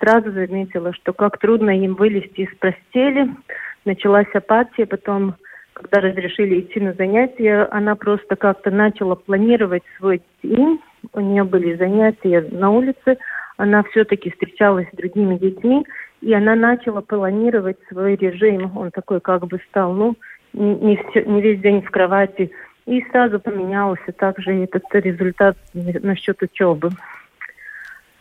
сразу 0.00 0.32
заметила, 0.32 0.92
что 0.92 1.12
как 1.12 1.38
трудно 1.38 1.70
им 1.70 1.94
вылезти 1.94 2.42
из 2.42 2.56
постели. 2.56 3.28
Началась 3.84 4.28
апатия, 4.34 4.86
потом 4.86 5.36
когда 5.72 6.00
разрешили 6.00 6.60
идти 6.60 6.80
на 6.80 6.92
занятия, 6.92 7.66
она 7.70 7.94
просто 7.94 8.36
как-то 8.36 8.70
начала 8.70 9.14
планировать 9.14 9.82
свой 9.96 10.20
день. 10.42 10.80
У 11.14 11.20
нее 11.20 11.44
были 11.44 11.76
занятия 11.76 12.46
на 12.50 12.70
улице, 12.70 13.16
она 13.56 13.82
все-таки 13.84 14.30
встречалась 14.30 14.88
с 14.92 14.96
другими 14.96 15.36
детьми, 15.36 15.86
и 16.20 16.34
она 16.34 16.54
начала 16.54 17.00
планировать 17.00 17.78
свой 17.88 18.16
режим. 18.16 18.76
Он 18.76 18.90
такой 18.90 19.20
как 19.20 19.46
бы 19.46 19.58
стал, 19.68 19.94
ну, 19.94 20.16
не, 20.52 20.96
все, 20.96 21.24
не 21.24 21.40
весь 21.40 21.60
день 21.60 21.80
в 21.82 21.90
кровати. 21.90 22.50
И 22.86 23.02
сразу 23.10 23.40
поменялся 23.40 24.12
также 24.12 24.64
этот 24.64 24.84
результат 24.92 25.56
насчет 25.74 26.42
учебы. 26.42 26.90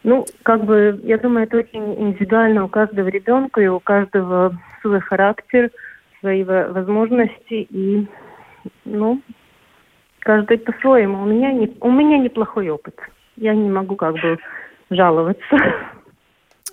Ну, 0.10 0.26
как 0.44 0.66
бы, 0.66 1.00
я 1.04 1.18
думаю, 1.18 1.46
это 1.46 1.58
очень 1.58 1.94
индивидуально 2.02 2.66
у 2.66 2.68
каждого 2.68 3.08
ребенка 3.10 3.62
и 3.62 3.68
у 3.68 3.80
каждого 3.80 4.58
свой 4.82 5.00
характер– 5.00 5.70
свои 6.20 6.44
возможности 6.44 7.68
и, 7.70 8.08
ну, 8.86 9.22
каждый 10.20 10.58
по-своему. 10.58 11.24
У 11.24 11.26
меня, 11.26 11.52
не, 11.52 11.76
у 11.82 11.92
меня 11.92 12.18
неплохой 12.18 12.70
опыт. 12.70 12.96
Я 13.36 13.54
не 13.56 13.70
могу 13.70 13.96
как 13.96 14.14
бы 14.14 14.38
жаловаться. 14.90 15.58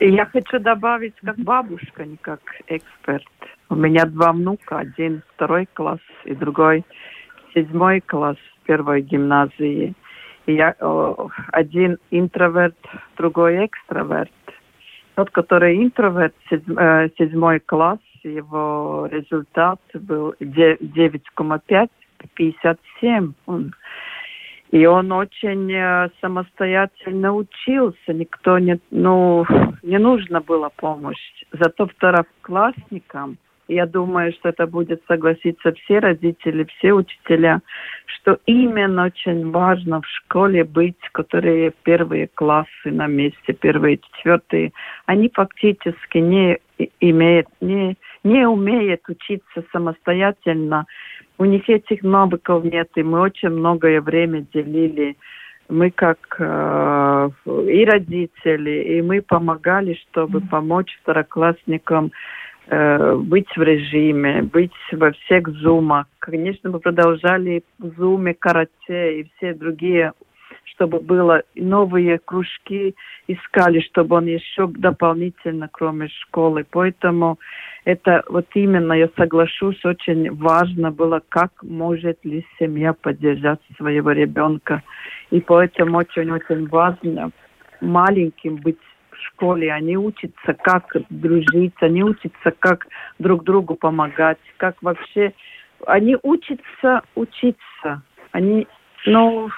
Я 0.00 0.26
хочу 0.26 0.58
добавить 0.58 1.14
как 1.22 1.36
бабушка, 1.38 2.04
не 2.04 2.16
как 2.16 2.40
эксперт. 2.66 3.24
У 3.70 3.74
меня 3.74 4.04
два 4.04 4.32
внука, 4.32 4.78
один 4.78 5.22
второй 5.34 5.66
класс 5.72 6.00
и 6.24 6.34
другой 6.34 6.84
седьмой 7.54 8.00
класс 8.00 8.36
первой 8.64 9.00
гимназии. 9.00 9.94
Я, 10.46 10.76
один 11.52 11.98
интроверт, 12.10 12.76
другой 13.16 13.66
экстраверт. 13.66 14.30
Тот, 15.14 15.30
который 15.30 15.82
интроверт, 15.82 16.34
э, 16.50 17.08
седьмой 17.18 17.58
класс, 17.60 17.98
его 18.22 19.08
результат 19.10 19.80
был 19.94 20.34
9,5, 20.40 21.90
57. 22.34 23.32
Он, 23.46 23.74
и 24.70 24.86
он 24.86 25.12
очень 25.12 25.72
э, 25.72 26.10
самостоятельно 26.20 27.32
учился, 27.32 28.12
никто 28.12 28.58
не, 28.58 28.78
ну, 28.90 29.46
не 29.82 29.98
нужно 29.98 30.40
было 30.40 30.70
помощь. 30.76 31.44
Зато 31.52 31.86
второклассникам 31.86 33.38
я 33.68 33.86
думаю, 33.86 34.32
что 34.32 34.50
это 34.50 34.66
будет 34.66 35.02
согласиться 35.08 35.72
все 35.72 35.98
родители, 35.98 36.66
все 36.78 36.92
учителя, 36.92 37.60
что 38.06 38.38
именно 38.46 39.06
очень 39.06 39.50
важно 39.50 40.00
в 40.00 40.06
школе 40.06 40.64
быть, 40.64 41.00
которые 41.12 41.72
первые 41.82 42.28
классы 42.28 42.68
на 42.84 43.06
месте, 43.06 43.52
первые, 43.52 43.98
четвертые, 43.98 44.72
они 45.06 45.30
фактически 45.34 46.18
не 46.18 46.58
имеют, 47.00 47.48
не, 47.60 47.96
не 48.24 48.46
умеют 48.46 49.00
учиться 49.08 49.64
самостоятельно. 49.72 50.86
У 51.38 51.44
них 51.44 51.68
этих 51.68 52.02
навыков 52.02 52.64
нет, 52.64 52.88
и 52.94 53.02
мы 53.02 53.20
очень 53.20 53.50
многое 53.50 54.00
время 54.00 54.46
делили. 54.54 55.16
Мы 55.68 55.90
как 55.90 56.18
э, 56.38 57.30
и 57.46 57.84
родители, 57.84 58.96
и 58.96 59.02
мы 59.02 59.20
помогали, 59.20 59.94
чтобы 59.94 60.40
помочь 60.40 60.96
второклассникам 61.02 62.12
быть 62.68 63.48
в 63.56 63.62
режиме, 63.62 64.42
быть 64.42 64.72
во 64.92 65.12
всех 65.12 65.48
зумах. 65.48 66.06
Конечно, 66.18 66.70
мы 66.70 66.80
продолжали 66.80 67.62
в 67.78 67.88
зуме, 67.96 68.34
карате 68.34 69.20
и 69.20 69.30
все 69.36 69.54
другие 69.54 70.12
чтобы 70.76 71.00
было 71.00 71.42
новые 71.54 72.18
кружки, 72.18 72.94
искали, 73.28 73.80
чтобы 73.80 74.16
он 74.16 74.26
еще 74.26 74.66
дополнительно, 74.66 75.68
кроме 75.70 76.08
школы. 76.08 76.66
Поэтому 76.70 77.38
это 77.84 78.22
вот 78.28 78.46
именно, 78.54 78.92
я 78.92 79.08
соглашусь, 79.16 79.82
очень 79.84 80.30
важно 80.34 80.90
было, 80.90 81.22
как 81.28 81.52
может 81.62 82.24
ли 82.24 82.44
семья 82.58 82.92
поддержать 82.92 83.60
своего 83.76 84.10
ребенка. 84.10 84.82
И 85.30 85.40
поэтому 85.40 85.98
очень-очень 85.98 86.68
важно 86.68 87.30
маленьким 87.80 88.56
быть 88.56 88.78
школе. 89.26 89.72
Они 89.72 89.96
учатся, 89.96 90.54
как 90.54 90.84
дружить, 91.10 91.74
они 91.80 92.02
учатся, 92.02 92.52
как 92.58 92.86
друг 93.18 93.44
другу 93.44 93.74
помогать, 93.74 94.38
как 94.56 94.76
вообще... 94.82 95.32
Они 95.86 96.16
учатся 96.22 97.02
учиться. 97.14 98.02
Они, 98.32 98.66
ну, 99.04 99.50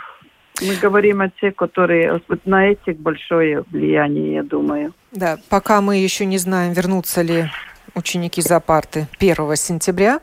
мы 0.60 0.74
говорим 0.76 1.20
о 1.20 1.30
тех, 1.30 1.54
которые 1.54 2.20
вот 2.28 2.44
на 2.44 2.66
этих 2.66 2.98
большое 2.98 3.64
влияние, 3.70 4.34
я 4.34 4.42
думаю. 4.42 4.92
Да, 5.12 5.36
пока 5.48 5.80
мы 5.80 5.96
еще 5.96 6.26
не 6.26 6.38
знаем, 6.38 6.72
вернутся 6.72 7.22
ли 7.22 7.44
ученики 7.94 8.42
за 8.42 8.60
парты 8.60 9.06
1 9.20 9.56
сентября. 9.56 10.20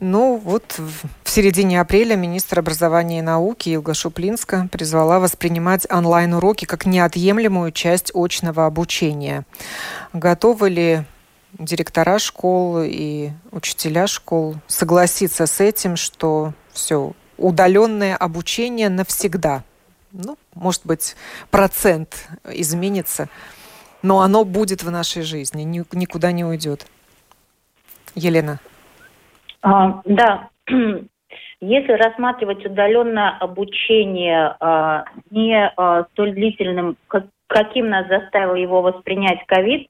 Ну 0.00 0.36
вот 0.36 0.78
в 0.78 1.28
середине 1.28 1.80
апреля 1.80 2.14
министр 2.14 2.60
образования 2.60 3.18
и 3.18 3.22
науки 3.22 3.74
Илга 3.74 3.94
Шуплинска 3.94 4.68
призвала 4.70 5.18
воспринимать 5.18 5.90
онлайн-уроки 5.90 6.66
как 6.66 6.86
неотъемлемую 6.86 7.72
часть 7.72 8.12
очного 8.14 8.66
обучения. 8.66 9.44
Готовы 10.12 10.70
ли 10.70 11.04
директора 11.58 12.20
школ 12.20 12.82
и 12.84 13.30
учителя 13.50 14.06
школ 14.06 14.54
согласиться 14.68 15.46
с 15.46 15.60
этим, 15.60 15.96
что 15.96 16.54
все, 16.72 17.12
удаленное 17.36 18.16
обучение 18.16 18.90
навсегда. 18.90 19.64
Ну, 20.12 20.38
может 20.54 20.86
быть, 20.86 21.16
процент 21.50 22.28
изменится, 22.44 23.28
но 24.02 24.20
оно 24.20 24.44
будет 24.44 24.84
в 24.84 24.90
нашей 24.92 25.22
жизни, 25.22 25.64
никуда 25.64 26.30
не 26.30 26.44
уйдет. 26.44 26.86
Елена. 28.14 28.60
А, 29.62 30.00
да, 30.04 30.48
если 31.60 31.92
рассматривать 31.92 32.64
удаленное 32.64 33.36
обучение 33.38 34.56
а, 34.60 35.04
не 35.30 35.72
а, 35.76 36.04
столь 36.12 36.32
длительным, 36.32 36.96
как, 37.08 37.26
каким 37.48 37.88
нас 37.88 38.06
заставил 38.08 38.54
его 38.54 38.82
воспринять 38.82 39.44
ковид, 39.46 39.88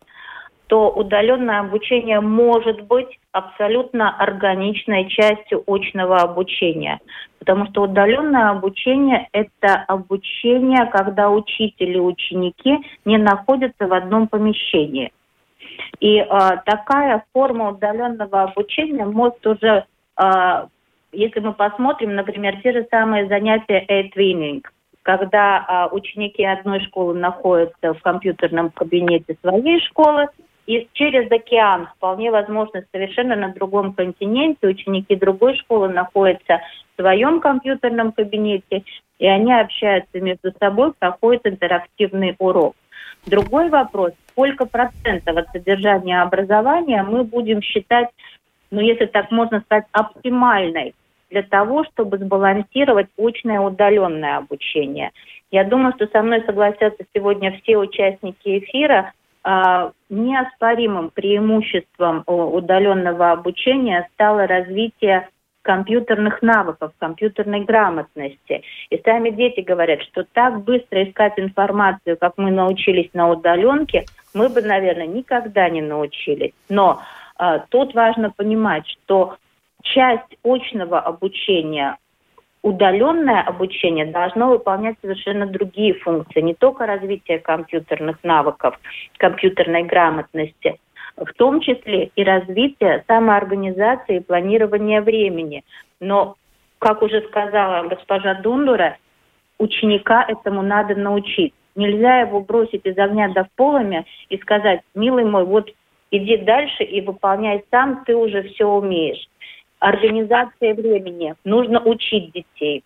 то 0.68 0.90
удаленное 0.90 1.60
обучение 1.60 2.20
может 2.20 2.82
быть 2.82 3.18
абсолютно 3.32 4.14
органичной 4.18 5.08
частью 5.08 5.64
очного 5.66 6.18
обучения. 6.18 7.00
Потому 7.38 7.66
что 7.66 7.82
удаленное 7.82 8.50
обучение– 8.50 9.28
это 9.32 9.76
обучение, 9.88 10.84
когда 10.86 11.30
учитель 11.30 11.96
и 11.96 12.00
ученики 12.00 12.78
не 13.06 13.16
находятся 13.16 13.86
в 13.86 13.94
одном 13.94 14.28
помещении. 14.28 15.10
И 16.00 16.18
э, 16.18 16.26
такая 16.64 17.24
форма 17.32 17.70
удаленного 17.70 18.44
обучения 18.44 19.04
может 19.04 19.44
уже, 19.46 19.84
э, 20.20 20.66
если 21.12 21.40
мы 21.40 21.52
посмотрим, 21.52 22.14
например, 22.14 22.60
те 22.62 22.72
же 22.72 22.86
самые 22.90 23.26
занятия 23.28 23.84
e-twinning, 23.88 24.62
когда 25.02 25.88
э, 25.90 25.94
ученики 25.94 26.44
одной 26.44 26.80
школы 26.80 27.14
находятся 27.14 27.94
в 27.94 28.02
компьютерном 28.02 28.70
кабинете 28.70 29.36
своей 29.42 29.80
школы, 29.80 30.28
и 30.68 30.86
через 30.92 31.32
океан, 31.32 31.88
вполне 31.96 32.30
возможно, 32.30 32.84
совершенно 32.92 33.34
на 33.34 33.48
другом 33.54 33.94
континенте, 33.94 34.66
ученики 34.66 35.16
другой 35.16 35.56
школы 35.56 35.88
находятся 35.88 36.60
в 36.92 37.00
своем 37.00 37.40
компьютерном 37.40 38.12
кабинете, 38.12 38.84
и 39.18 39.26
они 39.26 39.50
общаются 39.50 40.20
между 40.20 40.52
собой, 40.60 40.92
проходит 40.92 41.46
интерактивный 41.46 42.36
урок. 42.38 42.76
Другой 43.24 43.70
вопрос, 43.70 44.12
сколько 44.38 44.66
процентов 44.66 45.36
от 45.36 45.48
содержания 45.50 46.22
образования 46.22 47.02
мы 47.02 47.24
будем 47.24 47.60
считать, 47.60 48.08
ну 48.70 48.80
если 48.80 49.06
так 49.06 49.32
можно 49.32 49.60
сказать, 49.62 49.86
оптимальной 49.90 50.94
для 51.28 51.42
того, 51.42 51.84
чтобы 51.84 52.18
сбалансировать 52.18 53.08
очное 53.18 53.58
удаленное 53.58 54.36
обучение. 54.36 55.10
Я 55.50 55.64
думаю, 55.64 55.92
что 55.96 56.06
со 56.06 56.22
мной 56.22 56.44
согласятся 56.46 57.04
сегодня 57.12 57.58
все 57.60 57.78
участники 57.78 58.60
эфира, 58.60 59.12
а, 59.42 59.90
неоспоримым 60.08 61.10
преимуществом 61.10 62.22
удаленного 62.26 63.32
обучения 63.32 64.08
стало 64.14 64.46
развитие 64.46 65.28
компьютерных 65.62 66.42
навыков, 66.42 66.92
компьютерной 66.98 67.64
грамотности. 67.64 68.62
И 68.90 69.02
сами 69.04 69.30
дети 69.30 69.60
говорят, 69.60 70.00
что 70.02 70.24
так 70.32 70.62
быстро 70.62 71.02
искать 71.02 71.34
информацию, 71.38 72.16
как 72.16 72.34
мы 72.38 72.50
научились 72.50 73.10
на 73.12 73.28
удаленке, 73.28 74.06
мы 74.38 74.48
бы, 74.48 74.62
наверное, 74.62 75.06
никогда 75.06 75.68
не 75.68 75.82
научились. 75.82 76.52
Но 76.68 77.02
э, 77.38 77.60
тут 77.70 77.94
важно 77.94 78.30
понимать, 78.30 78.86
что 78.86 79.36
часть 79.82 80.36
очного 80.44 81.00
обучения 81.00 81.98
удаленное 82.62 83.42
обучение 83.42 84.06
должно 84.06 84.50
выполнять 84.50 84.96
совершенно 85.00 85.46
другие 85.46 85.94
функции, 85.94 86.40
не 86.40 86.54
только 86.54 86.86
развитие 86.86 87.38
компьютерных 87.38 88.22
навыков, 88.22 88.78
компьютерной 89.16 89.84
грамотности, 89.84 90.78
в 91.16 91.32
том 91.34 91.60
числе 91.60 92.10
и 92.14 92.24
развитие 92.24 93.04
самоорганизации 93.08 94.16
и 94.16 94.20
планирования 94.20 95.02
времени. 95.02 95.64
Но, 96.00 96.36
как 96.78 97.02
уже 97.02 97.22
сказала 97.22 97.88
госпожа 97.88 98.34
Дундура, 98.34 98.96
ученика 99.58 100.24
этому 100.28 100.62
надо 100.62 100.94
научить. 100.94 101.54
Нельзя 101.78 102.20
его 102.20 102.40
бросить 102.40 102.84
из 102.84 102.98
огня 102.98 103.28
до 103.28 103.48
полами 103.56 104.04
и 104.28 104.36
сказать, 104.38 104.80
милый 104.94 105.24
мой, 105.24 105.44
вот 105.44 105.70
иди 106.10 106.36
дальше 106.36 106.82
и 106.82 107.00
выполняй 107.00 107.64
сам, 107.70 108.04
ты 108.04 108.14
уже 108.16 108.42
все 108.42 108.66
умеешь 108.66 109.28
организация 109.78 110.74
времени. 110.74 111.34
Нужно 111.44 111.80
учить 111.80 112.32
детей. 112.32 112.84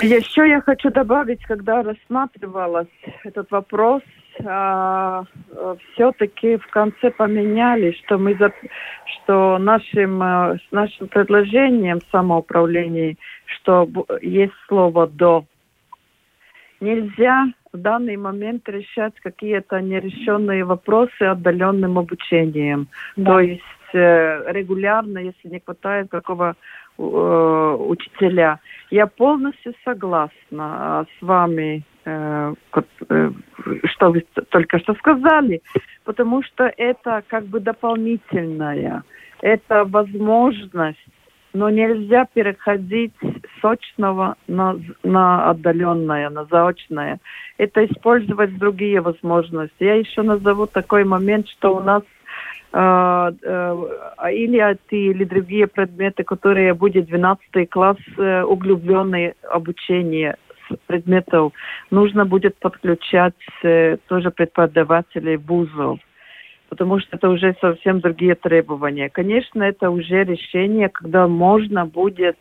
Еще 0.00 0.48
я 0.48 0.60
хочу 0.60 0.90
добавить, 0.90 1.42
когда 1.44 1.82
рассматривалась 1.82 2.86
этот 3.24 3.50
вопрос, 3.50 4.02
а, 4.44 5.24
все-таки 5.92 6.56
в 6.56 6.68
конце 6.68 7.10
поменяли, 7.10 7.90
что 8.04 8.16
мы 8.16 8.36
за, 8.36 8.52
что 9.04 9.58
нашим 9.58 10.22
а, 10.22 10.56
с 10.56 10.72
нашим 10.72 11.08
предложением 11.08 11.98
самоуправления, 12.12 13.16
что 13.46 13.88
есть 14.22 14.54
слово 14.68 15.08
до. 15.08 15.44
Нельзя 16.80 17.46
в 17.72 17.76
данный 17.76 18.16
момент 18.16 18.68
решать 18.68 19.14
какие-то 19.20 19.80
нерешенные 19.80 20.64
вопросы 20.64 21.22
отдаленным 21.22 21.98
обучением. 21.98 22.88
Да. 23.16 23.32
То 23.32 23.40
есть 23.40 23.62
Э, 23.92 24.52
регулярно, 24.52 25.18
если 25.18 25.48
не 25.48 25.60
хватает 25.60 26.10
какого 26.10 26.56
э, 26.98 27.02
учителя. 27.02 28.60
Я 28.90 29.06
полностью 29.06 29.74
согласна 29.84 30.32
а, 30.58 31.04
с 31.04 31.22
вами, 31.22 31.84
э, 32.04 32.54
э, 33.08 33.30
что 33.84 34.10
вы 34.10 34.26
только 34.50 34.78
что 34.78 34.94
сказали, 34.94 35.62
потому 36.04 36.42
что 36.42 36.70
это 36.76 37.22
как 37.28 37.46
бы 37.46 37.60
дополнительная, 37.60 39.04
это 39.40 39.84
возможность, 39.84 40.98
но 41.52 41.70
нельзя 41.70 42.26
переходить 42.32 43.14
сочного 43.60 44.36
на, 44.46 44.76
на 45.02 45.50
отдаленное, 45.50 46.30
на 46.30 46.44
заочное. 46.44 47.18
Это 47.56 47.84
использовать 47.86 48.56
другие 48.58 49.00
возможности. 49.00 49.84
Я 49.84 49.94
еще 49.94 50.22
назову 50.22 50.66
такой 50.66 51.04
момент, 51.04 51.48
что 51.48 51.76
у 51.76 51.80
нас 51.80 52.02
а, 52.72 53.32
а, 53.44 54.30
или 54.30 54.60
IT, 54.60 54.90
или 54.90 55.24
другие 55.24 55.66
предметы, 55.66 56.22
которые 56.22 56.74
будет 56.74 57.06
12 57.06 57.70
класс 57.70 57.96
э, 58.18 58.42
углубленное 58.42 59.34
обучение 59.50 60.36
предметов, 60.86 61.52
нужно 61.90 62.26
будет 62.26 62.58
подключать 62.58 63.34
э, 63.62 63.96
тоже 64.08 64.30
преподавателей 64.30 65.36
вузов. 65.36 65.98
Потому 66.68 66.98
что 67.00 67.16
это 67.16 67.28
уже 67.28 67.56
совсем 67.60 68.00
другие 68.00 68.34
требования. 68.34 69.08
Конечно, 69.08 69.62
это 69.62 69.90
уже 69.90 70.24
решение, 70.24 70.88
когда 70.88 71.26
можно 71.26 71.86
будет 71.86 72.36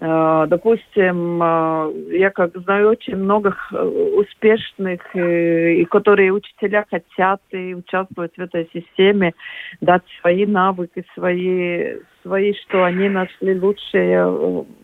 Э, 0.00 0.46
допустим, 0.48 1.42
э, 1.42 1.92
я 2.18 2.30
как 2.30 2.56
знаю 2.56 2.88
очень 2.88 3.16
много 3.16 3.54
э, 3.70 3.82
успешных, 4.16 5.00
и 5.14 5.84
которые 5.90 6.32
учителя 6.32 6.86
хотят 6.90 7.42
и 7.50 7.74
участвовать 7.74 8.34
в 8.34 8.40
этой 8.40 8.68
системе, 8.72 9.34
дать 9.82 10.02
свои 10.20 10.46
навыки, 10.46 11.04
свои, 11.14 11.98
свои 12.22 12.54
что 12.54 12.84
они 12.84 13.10
нашли 13.10 13.58
лучшее 13.60 14.26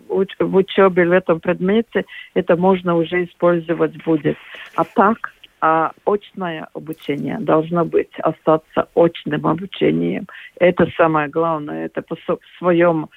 в 0.09 0.57
учебе 0.57 1.07
в 1.07 1.13
этом 1.13 1.41
предмете, 1.41 2.05
это 2.35 2.57
можно 2.57 2.95
уже 2.95 3.25
использовать 3.25 3.97
будет. 4.05 4.37
А 4.77 4.85
так, 4.85 5.33
а 5.61 5.93
очное 6.05 6.69
обучение 6.75 7.39
должно 7.41 7.85
быть, 7.85 8.13
остаться 8.19 8.89
очным 8.95 9.47
обучением. 9.47 10.27
Это 10.61 10.87
самое 10.97 11.29
главное, 11.29 11.87
это 11.87 12.03
по 12.03 12.17
своем 12.59 13.09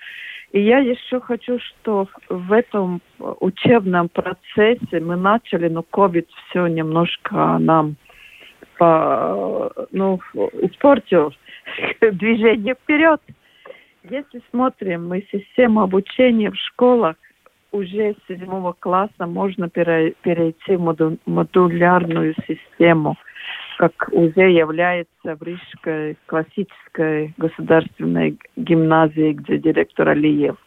и 0.52 0.62
я 0.62 0.80
еще 0.80 1.20
хочу, 1.20 1.60
что 1.60 2.08
в 2.28 2.52
этом 2.52 3.02
учебном 3.20 4.10
процессе 4.10 5.00
мы 5.00 5.16
начали, 5.16 5.68
но 5.68 5.86
COVID 5.92 6.26
все 6.50 6.66
немножко 6.68 7.60
нам 7.60 7.98
по, 8.78 9.72
ну, 9.92 10.20
испортил 10.64 11.34
движение 12.02 12.74
вперед. 12.74 13.22
Если 14.10 14.42
смотрим 14.50 15.08
мы 15.08 15.24
систему 15.32 15.82
обучения 15.82 16.50
в 16.50 16.56
школах, 16.56 17.16
уже 17.72 18.14
с 18.14 18.28
седьмого 18.28 18.74
класса 18.74 19.26
можно 19.26 19.70
перейти 19.70 20.76
в 20.76 21.18
модулярную 21.26 22.36
систему– 22.48 23.16
как 23.80 24.10
уже 24.12 24.52
является 24.52 25.38
в 25.38 25.42
Рижской 25.42 26.18
классической 26.26 27.34
государственной 27.38 28.38
гимназии, 28.58 29.32
где 29.32 29.58
директор 29.58 30.10
Алиев. 30.10 30.58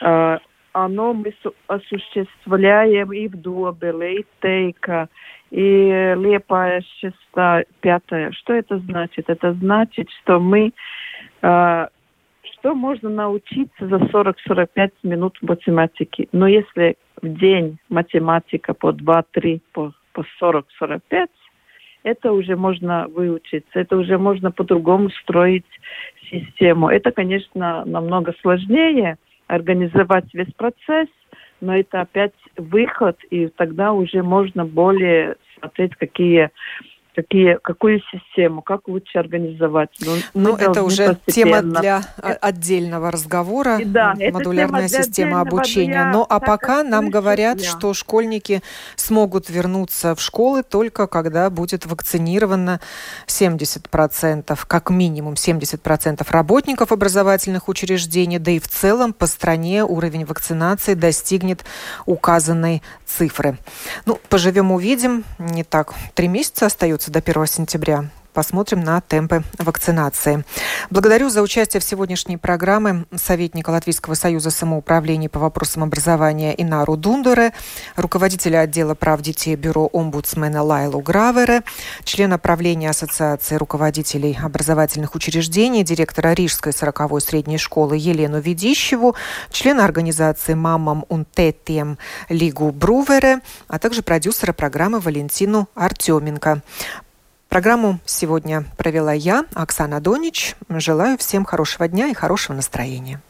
А, 0.00 0.38
оно 0.72 1.14
мы 1.14 1.34
осуществляем 1.66 3.12
и 3.12 3.26
в 3.26 3.34
Добеле, 3.34 4.20
и 4.20 4.26
Тейка, 4.40 5.08
и 5.50 6.14
Лепая 6.16 6.84
шестая, 7.00 7.66
пятая. 7.80 8.30
Что 8.30 8.52
это 8.52 8.78
значит? 8.78 9.24
Это 9.28 9.54
значит, 9.54 10.08
что 10.22 10.38
мы 10.38 10.72
а, 11.42 11.88
что 12.62 12.76
можно 12.76 13.10
научиться 13.10 13.88
за 13.88 13.96
40-45 13.96 14.92
минут 15.02 15.36
математики. 15.42 16.28
Но 16.30 16.46
если 16.46 16.96
в 17.20 17.28
день 17.28 17.78
математика 17.88 18.72
по 18.72 18.92
2-3, 18.92 19.60
по, 19.72 19.92
по 20.12 20.24
40-45, 20.40 21.26
это 22.04 22.32
уже 22.32 22.56
можно 22.56 23.08
выучиться, 23.08 23.80
это 23.80 23.96
уже 23.96 24.16
можно 24.16 24.52
по-другому 24.52 25.10
строить 25.10 25.66
систему. 26.30 26.88
Это, 26.88 27.10
конечно, 27.10 27.84
намного 27.84 28.32
сложнее 28.42 29.18
организовать 29.48 30.32
весь 30.32 30.52
процесс, 30.56 31.08
но 31.60 31.76
это 31.76 32.02
опять 32.02 32.34
выход, 32.56 33.18
и 33.30 33.48
тогда 33.48 33.92
уже 33.92 34.22
можно 34.22 34.64
более 34.64 35.34
смотреть, 35.58 35.96
какие 35.96 36.50
какие, 37.14 37.58
какую 37.62 38.00
систему, 38.10 38.62
как 38.62 38.88
лучше 38.88 39.18
организовать. 39.18 39.90
Но 40.00 40.16
ну, 40.34 40.56
это 40.56 40.82
уже 40.82 41.16
тема 41.26 41.62
для 41.62 42.02
это... 42.18 42.34
отдельного 42.34 43.10
разговора, 43.10 43.80
да, 43.84 44.14
модулярная 44.32 44.88
система 44.88 45.40
обучения. 45.40 46.10
Но 46.12 46.26
а 46.28 46.40
пока 46.40 46.82
нам 46.82 47.10
говорят, 47.10 47.60
я. 47.60 47.68
что 47.68 47.94
школьники 47.94 48.62
смогут 48.96 49.50
вернуться 49.50 50.14
в 50.14 50.20
школы 50.20 50.62
только 50.62 51.06
когда 51.06 51.50
будет 51.50 51.86
вакцинировано 51.86 52.80
70%, 53.26 54.58
как 54.66 54.90
минимум 54.90 55.34
70% 55.34 56.26
работников 56.30 56.92
образовательных 56.92 57.68
учреждений, 57.68 58.38
да 58.38 58.50
и 58.50 58.58
в 58.58 58.68
целом 58.68 59.12
по 59.12 59.26
стране 59.26 59.84
уровень 59.84 60.24
вакцинации 60.24 60.94
достигнет 60.94 61.64
указанной 62.06 62.82
цифры. 63.06 63.58
Ну, 64.06 64.18
поживем 64.28 64.72
увидим. 64.72 65.24
Не 65.38 65.64
так. 65.64 65.94
Три 66.14 66.28
месяца 66.28 66.66
остается 66.66 67.01
остается 67.02 67.10
до 67.10 67.18
1 67.18 67.46
сентября 67.46 68.10
посмотрим 68.32 68.80
на 68.80 69.00
темпы 69.00 69.42
вакцинации. 69.58 70.44
Благодарю 70.90 71.28
за 71.28 71.42
участие 71.42 71.80
в 71.80 71.84
сегодняшней 71.84 72.36
программе 72.36 73.04
советника 73.14 73.70
Латвийского 73.70 74.14
союза 74.14 74.50
самоуправления 74.50 75.28
по 75.28 75.38
вопросам 75.38 75.82
образования 75.82 76.54
Инару 76.60 76.96
Дундуре, 76.96 77.52
руководителя 77.96 78.60
отдела 78.60 78.94
прав 78.94 79.20
детей 79.20 79.56
бюро 79.56 79.88
омбудсмена 79.92 80.62
Лайлу 80.62 81.00
Гравере, 81.00 81.62
члена 82.04 82.38
правления 82.38 82.90
Ассоциации 82.90 83.56
руководителей 83.56 84.38
образовательных 84.42 85.14
учреждений, 85.14 85.84
директора 85.84 86.32
Рижской 86.32 86.72
40-й 86.72 87.20
средней 87.20 87.58
школы 87.58 87.96
Елену 87.96 88.40
Ведищеву, 88.40 89.14
члена 89.50 89.84
организации 89.84 90.54
«Мамам 90.54 91.04
Унтетием» 91.08 91.98
Лигу 92.28 92.70
Брувере, 92.72 93.40
а 93.68 93.78
также 93.78 94.02
продюсера 94.02 94.52
программы 94.52 95.00
Валентину 95.00 95.68
Артеменко. 95.74 96.62
Программу 97.52 98.00
сегодня 98.06 98.64
провела 98.78 99.12
я, 99.12 99.44
Оксана 99.52 100.00
Донич. 100.00 100.56
Желаю 100.70 101.18
всем 101.18 101.44
хорошего 101.44 101.86
дня 101.86 102.08
и 102.08 102.14
хорошего 102.14 102.56
настроения. 102.56 103.20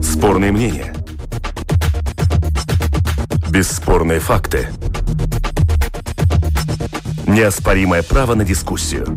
Спорные 0.00 0.52
мнения. 0.52 0.94
Бесспорные 3.50 4.20
факты. 4.20 4.68
Неоспоримое 7.26 8.04
право 8.04 8.36
на 8.36 8.44
дискуссию. 8.44 9.16